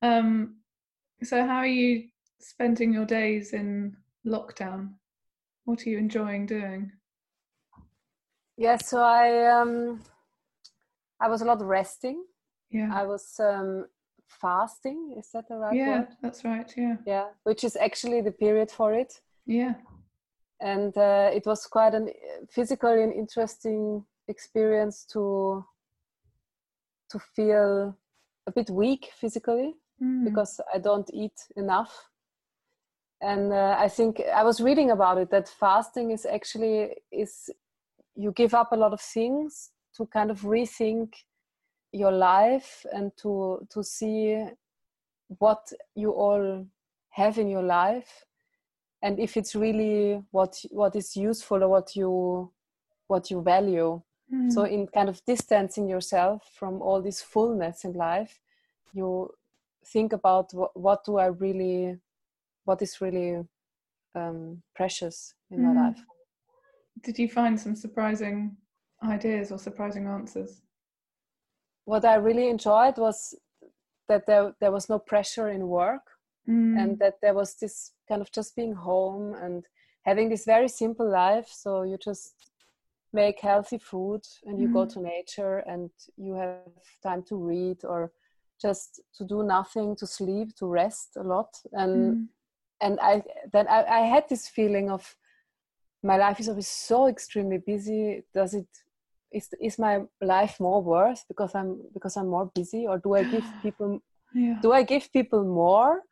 Um, 0.00 0.58
so 1.24 1.44
how 1.44 1.56
are 1.56 1.66
you 1.66 2.08
spending 2.38 2.92
your 2.92 3.04
days 3.04 3.52
in 3.52 3.96
lockdown? 4.26 4.94
What 5.64 5.86
are 5.86 5.90
you 5.90 5.98
enjoying 5.98 6.46
doing? 6.46 6.92
Yeah, 8.56 8.76
so 8.76 9.00
I 9.02 9.46
um, 9.60 10.00
I 11.20 11.28
was 11.28 11.42
a 11.42 11.44
lot 11.44 11.62
resting. 11.62 12.24
Yeah, 12.70 12.90
I 12.92 13.04
was 13.04 13.40
um, 13.40 13.86
fasting. 14.26 15.14
Is 15.18 15.30
that 15.32 15.48
the 15.48 15.56
right 15.56 15.74
yeah, 15.74 15.98
word? 16.00 16.08
that's 16.22 16.44
right. 16.44 16.72
Yeah, 16.76 16.96
yeah, 17.06 17.26
which 17.44 17.64
is 17.64 17.76
actually 17.76 18.20
the 18.20 18.32
period 18.32 18.70
for 18.70 18.92
it. 18.92 19.20
Yeah, 19.46 19.74
and 20.60 20.96
uh, 20.96 21.30
it 21.32 21.44
was 21.46 21.66
quite 21.66 21.94
a 21.94 22.12
physically 22.50 23.02
and 23.02 23.12
interesting 23.12 24.04
experience 24.28 25.04
to 25.12 25.64
to 27.10 27.18
feel 27.18 27.96
a 28.46 28.52
bit 28.52 28.70
weak 28.70 29.10
physically 29.14 29.74
mm. 30.02 30.24
because 30.24 30.60
I 30.72 30.78
don't 30.78 31.10
eat 31.12 31.38
enough 31.56 32.08
and 33.22 33.52
uh, 33.52 33.76
i 33.78 33.88
think 33.88 34.20
i 34.34 34.42
was 34.42 34.60
reading 34.60 34.90
about 34.90 35.16
it 35.16 35.30
that 35.30 35.48
fasting 35.48 36.10
is 36.10 36.26
actually 36.26 36.90
is 37.10 37.50
you 38.14 38.32
give 38.32 38.52
up 38.52 38.72
a 38.72 38.76
lot 38.76 38.92
of 38.92 39.00
things 39.00 39.70
to 39.96 40.04
kind 40.06 40.30
of 40.30 40.40
rethink 40.42 41.14
your 41.92 42.12
life 42.12 42.84
and 42.92 43.12
to 43.16 43.66
to 43.70 43.82
see 43.82 44.44
what 45.38 45.72
you 45.94 46.10
all 46.10 46.66
have 47.10 47.38
in 47.38 47.48
your 47.48 47.62
life 47.62 48.24
and 49.02 49.18
if 49.18 49.36
it's 49.36 49.54
really 49.54 50.22
what 50.30 50.56
what 50.70 50.96
is 50.96 51.16
useful 51.16 51.62
or 51.62 51.68
what 51.68 51.94
you 51.94 52.50
what 53.06 53.30
you 53.30 53.42
value 53.42 54.00
mm. 54.32 54.52
so 54.52 54.64
in 54.64 54.86
kind 54.86 55.08
of 55.08 55.22
distancing 55.26 55.88
yourself 55.88 56.50
from 56.54 56.82
all 56.82 57.00
this 57.00 57.20
fullness 57.22 57.84
in 57.84 57.92
life 57.92 58.40
you 58.94 59.30
think 59.84 60.12
about 60.12 60.52
what, 60.54 60.74
what 60.74 61.04
do 61.04 61.18
i 61.18 61.26
really 61.26 61.98
what 62.64 62.82
is 62.82 63.00
really 63.00 63.42
um, 64.14 64.62
precious 64.74 65.34
in 65.50 65.60
mm. 65.60 65.74
my 65.74 65.88
life. 65.88 66.00
Did 67.02 67.18
you 67.18 67.28
find 67.28 67.58
some 67.58 67.74
surprising 67.74 68.56
ideas 69.02 69.50
or 69.50 69.58
surprising 69.58 70.06
answers? 70.06 70.62
What 71.84 72.04
I 72.04 72.14
really 72.16 72.48
enjoyed 72.48 72.98
was 72.98 73.34
that 74.08 74.26
there, 74.26 74.54
there 74.60 74.72
was 74.72 74.88
no 74.88 74.98
pressure 74.98 75.48
in 75.48 75.66
work 75.66 76.02
mm. 76.48 76.80
and 76.80 76.98
that 76.98 77.14
there 77.22 77.34
was 77.34 77.54
this 77.54 77.92
kind 78.08 78.20
of 78.20 78.30
just 78.30 78.54
being 78.54 78.74
home 78.74 79.34
and 79.34 79.64
having 80.02 80.28
this 80.28 80.44
very 80.44 80.68
simple 80.68 81.10
life. 81.10 81.48
So 81.50 81.82
you 81.82 81.96
just 81.96 82.34
make 83.12 83.40
healthy 83.40 83.78
food 83.78 84.22
and 84.44 84.60
you 84.60 84.68
mm. 84.68 84.72
go 84.72 84.86
to 84.86 85.00
nature 85.00 85.58
and 85.58 85.90
you 86.16 86.34
have 86.34 86.60
time 87.02 87.22
to 87.24 87.36
read 87.36 87.84
or 87.84 88.12
just 88.60 89.00
to 89.16 89.24
do 89.24 89.42
nothing 89.42 89.96
to 89.96 90.06
sleep 90.06 90.54
to 90.56 90.66
rest 90.66 91.16
a 91.16 91.22
lot 91.22 91.48
and 91.72 92.14
mm. 92.14 92.26
And 92.82 92.98
i 93.00 93.22
then 93.52 93.66
I, 93.68 93.84
I 93.84 94.00
had 94.00 94.28
this 94.28 94.48
feeling 94.48 94.90
of 94.90 95.16
my 96.02 96.16
life 96.16 96.40
is 96.40 96.48
always 96.48 96.68
so 96.68 97.06
extremely 97.06 97.58
busy. 97.58 98.24
Does 98.34 98.54
it 98.54 98.66
is 99.30 99.48
is 99.60 99.78
my 99.78 100.02
life 100.20 100.58
more 100.60 100.82
worth 100.82 101.24
because 101.28 101.54
i'm 101.54 101.80
because 101.94 102.16
i'm 102.16 102.28
more 102.28 102.50
busy? 102.54 102.86
Or 102.86 102.98
do 102.98 103.14
i 103.14 103.22
give 103.24 103.44
people 103.62 104.00
yeah. 104.34 104.58
do 104.60 104.72
i 104.72 104.82
give 104.82 105.12
people 105.12 105.44
more 105.44 106.02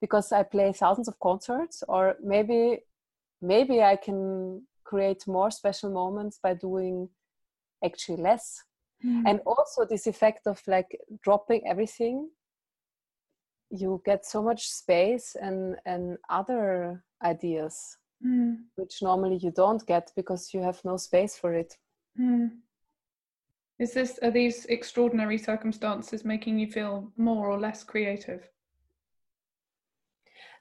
because 0.00 0.32
i 0.32 0.42
play 0.42 0.72
thousands 0.72 1.08
of 1.08 1.18
concerts? 1.18 1.82
Or 1.88 2.16
maybe 2.22 2.80
maybe 3.40 3.82
i 3.82 3.96
can 3.96 4.62
create 4.84 5.26
more 5.26 5.50
special 5.50 5.90
moments 5.90 6.38
by 6.42 6.54
doing 6.54 7.08
actually 7.84 8.22
less. 8.22 8.62
Mm. 9.02 9.22
and 9.26 9.40
also 9.46 9.86
this 9.86 10.06
effect 10.06 10.46
of 10.46 10.60
like 10.66 11.00
dropping 11.24 11.66
everything 11.66 12.28
you 13.70 14.02
get 14.04 14.26
so 14.26 14.42
much 14.42 14.68
space 14.68 15.36
and 15.40 15.76
and 15.86 16.18
other 16.28 17.02
ideas 17.24 17.96
mm. 18.24 18.56
which 18.76 19.02
normally 19.02 19.36
you 19.36 19.50
don't 19.52 19.86
get 19.86 20.10
because 20.16 20.52
you 20.52 20.60
have 20.60 20.80
no 20.84 20.96
space 20.96 21.36
for 21.36 21.54
it 21.54 21.76
mm. 22.18 22.50
is 23.78 23.92
this 23.92 24.18
are 24.22 24.30
these 24.30 24.66
extraordinary 24.66 25.38
circumstances 25.38 26.24
making 26.24 26.58
you 26.58 26.66
feel 26.66 27.12
more 27.16 27.48
or 27.48 27.58
less 27.58 27.84
creative 27.84 28.48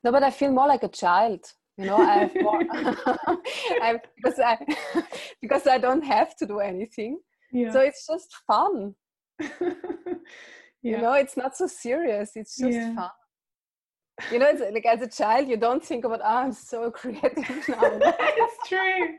no 0.04 0.12
but 0.12 0.24
i 0.24 0.30
feel 0.30 0.52
more 0.52 0.68
like 0.68 0.84
a 0.84 0.88
child 0.88 1.44
you 1.78 1.86
know 1.86 1.98
i 1.98 2.14
have 2.20 2.36
more 2.42 2.62
I, 3.82 4.00
because 4.16 4.40
i 4.40 4.58
because 5.42 5.66
i 5.66 5.78
don't 5.78 6.04
have 6.04 6.36
to 6.38 6.46
do 6.46 6.60
anything 6.60 7.20
yeah. 7.52 7.72
so 7.72 7.80
it's 7.80 8.06
just 8.06 8.36
fun 8.46 8.94
yeah. 10.82 10.96
you 10.96 11.02
know 11.02 11.14
it's 11.14 11.38
not 11.38 11.56
so 11.56 11.68
serious 11.68 12.32
it's 12.36 12.58
just 12.58 12.72
yeah. 12.72 12.96
fun 12.96 13.10
you 14.32 14.40
know 14.40 14.48
it's 14.50 14.62
like 14.74 14.86
as 14.86 15.02
a 15.02 15.08
child 15.08 15.48
you 15.48 15.58
don't 15.58 15.84
think 15.84 16.04
about 16.06 16.20
oh 16.22 16.38
i'm 16.38 16.52
so 16.52 16.92
creative 17.00 17.34
now 17.70 17.80
it's 18.20 18.68
true 18.68 19.16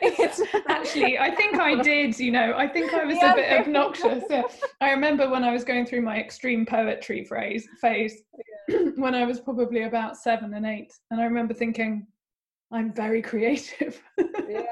it's 0.00 0.40
actually 0.68 1.18
i 1.18 1.30
think 1.30 1.58
i 1.58 1.74
did 1.82 2.18
you 2.18 2.30
know 2.30 2.54
i 2.56 2.66
think 2.66 2.92
i 2.94 3.04
was 3.04 3.16
yeah, 3.16 3.32
a 3.32 3.36
bit 3.36 3.60
obnoxious 3.60 4.24
yeah. 4.30 4.42
i 4.80 4.90
remember 4.90 5.28
when 5.28 5.44
i 5.44 5.52
was 5.52 5.64
going 5.64 5.84
through 5.84 6.02
my 6.02 6.18
extreme 6.18 6.64
poetry 6.64 7.24
phrase 7.24 7.68
phase 7.80 8.22
when 8.96 9.14
i 9.14 9.24
was 9.24 9.40
probably 9.40 9.82
about 9.82 10.16
seven 10.16 10.54
and 10.54 10.66
eight 10.66 10.92
and 11.10 11.20
i 11.20 11.24
remember 11.24 11.54
thinking 11.54 12.06
i'm 12.70 12.92
very 12.92 13.20
creative 13.20 14.00
yeah. 14.48 14.64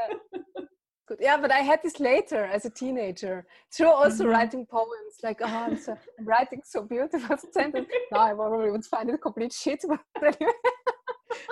Yeah, 1.21 1.37
but 1.37 1.53
I 1.53 1.59
had 1.59 1.81
this 1.83 2.01
later 2.01 2.47
as 2.47 2.65
a 2.65 2.71
teenager 2.71 3.47
through 3.71 3.93
also 3.93 4.25
mm-hmm. 4.25 4.33
writing 4.33 4.65
poems. 4.65 5.15
Like, 5.23 5.41
oh, 5.43 5.47
I'm, 5.47 5.77
so, 5.77 5.95
I'm 6.19 6.25
writing 6.25 6.63
so 6.65 6.83
beautiful 6.83 7.37
sentence. 7.53 7.89
now 8.11 8.21
I 8.21 8.33
probably 8.33 8.71
would 8.71 8.87
find 8.87 9.11
it 9.11 9.21
complete 9.21 9.53
shit, 9.53 9.85
but 9.89 10.01
anyway. 10.17 10.53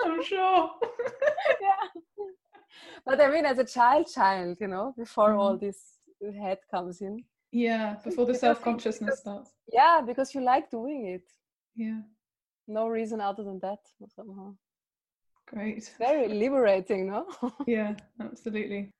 I'm 0.03 0.23
sure. 0.31 0.71
yeah. 1.61 2.01
But 3.05 3.21
I 3.21 3.29
mean, 3.29 3.45
as 3.45 3.59
a 3.59 3.63
child, 3.63 4.07
child, 4.11 4.57
you 4.59 4.67
know, 4.67 4.95
before 4.97 5.29
mm-hmm. 5.29 5.39
all 5.39 5.55
this 5.55 5.77
head 6.41 6.57
comes 6.71 7.01
in. 7.01 7.23
Yeah, 7.51 7.97
before 8.03 8.25
the 8.25 8.33
self 8.33 8.63
consciousness 8.63 9.19
starts. 9.19 9.51
Yeah, 9.71 10.01
because 10.05 10.33
you 10.33 10.41
like 10.41 10.71
doing 10.71 11.05
it. 11.05 11.27
Yeah. 11.75 12.01
No 12.67 12.87
reason 12.87 13.21
other 13.21 13.43
than 13.43 13.59
that 13.59 13.79
somehow. 14.15 14.55
Great. 15.47 15.93
very 15.97 16.27
liberating, 16.27 17.07
no? 17.07 17.25
yeah, 17.65 17.95
absolutely. 18.19 18.93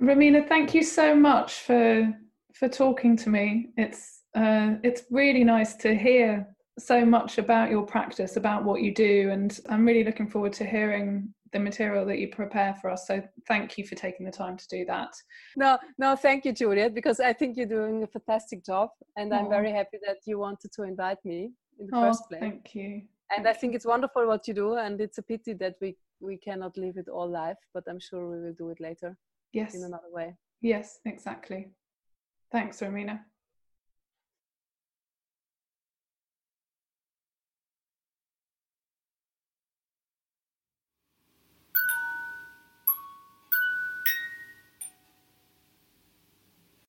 Romina, 0.00 0.46
thank 0.48 0.74
you 0.74 0.82
so 0.82 1.14
much 1.14 1.60
for 1.60 2.12
for 2.54 2.68
talking 2.68 3.16
to 3.16 3.30
me. 3.30 3.70
It's 3.76 4.22
uh, 4.34 4.74
it's 4.82 5.04
really 5.10 5.44
nice 5.44 5.74
to 5.76 5.94
hear 5.94 6.46
so 6.78 7.04
much 7.04 7.38
about 7.38 7.70
your 7.70 7.82
practice, 7.82 8.36
about 8.36 8.64
what 8.64 8.80
you 8.80 8.94
do, 8.94 9.30
and 9.30 9.58
I'm 9.68 9.84
really 9.84 10.04
looking 10.04 10.28
forward 10.28 10.52
to 10.54 10.64
hearing 10.64 11.32
the 11.52 11.58
material 11.58 12.06
that 12.06 12.18
you 12.18 12.28
prepare 12.28 12.74
for 12.80 12.90
us. 12.90 13.06
So 13.06 13.22
thank 13.46 13.76
you 13.76 13.86
for 13.86 13.94
taking 13.94 14.24
the 14.24 14.32
time 14.32 14.56
to 14.56 14.68
do 14.68 14.86
that. 14.86 15.10
No, 15.54 15.78
no, 15.98 16.16
thank 16.16 16.46
you, 16.46 16.52
Juliet, 16.52 16.94
because 16.94 17.20
I 17.20 17.34
think 17.34 17.58
you're 17.58 17.66
doing 17.66 18.02
a 18.02 18.06
fantastic 18.06 18.64
job, 18.64 18.88
and 19.16 19.32
I'm 19.34 19.50
very 19.50 19.70
happy 19.70 19.98
that 20.06 20.18
you 20.24 20.38
wanted 20.38 20.72
to 20.72 20.82
invite 20.82 21.22
me 21.24 21.52
in 21.78 21.86
the 21.88 21.92
first 21.92 22.26
place. 22.28 22.40
Thank 22.40 22.74
you. 22.74 23.02
And 23.36 23.48
I 23.48 23.52
think 23.52 23.74
it's 23.74 23.86
wonderful 23.86 24.26
what 24.26 24.46
you 24.48 24.54
do, 24.54 24.74
and 24.76 25.00
it's 25.00 25.18
a 25.18 25.22
pity 25.22 25.54
that 25.54 25.76
we 25.80 25.96
we 26.20 26.36
cannot 26.36 26.76
live 26.76 26.96
it 26.96 27.08
all 27.08 27.28
live, 27.28 27.56
but 27.74 27.84
I'm 27.88 27.98
sure 27.98 28.28
we 28.28 28.40
will 28.40 28.52
do 28.52 28.70
it 28.70 28.80
later 28.80 29.16
yes. 29.52 29.74
in 29.74 29.82
another 29.82 30.10
way. 30.10 30.36
Yes 30.60 31.00
exactly. 31.04 31.70
Thanks 32.52 32.80
romina 32.80 33.20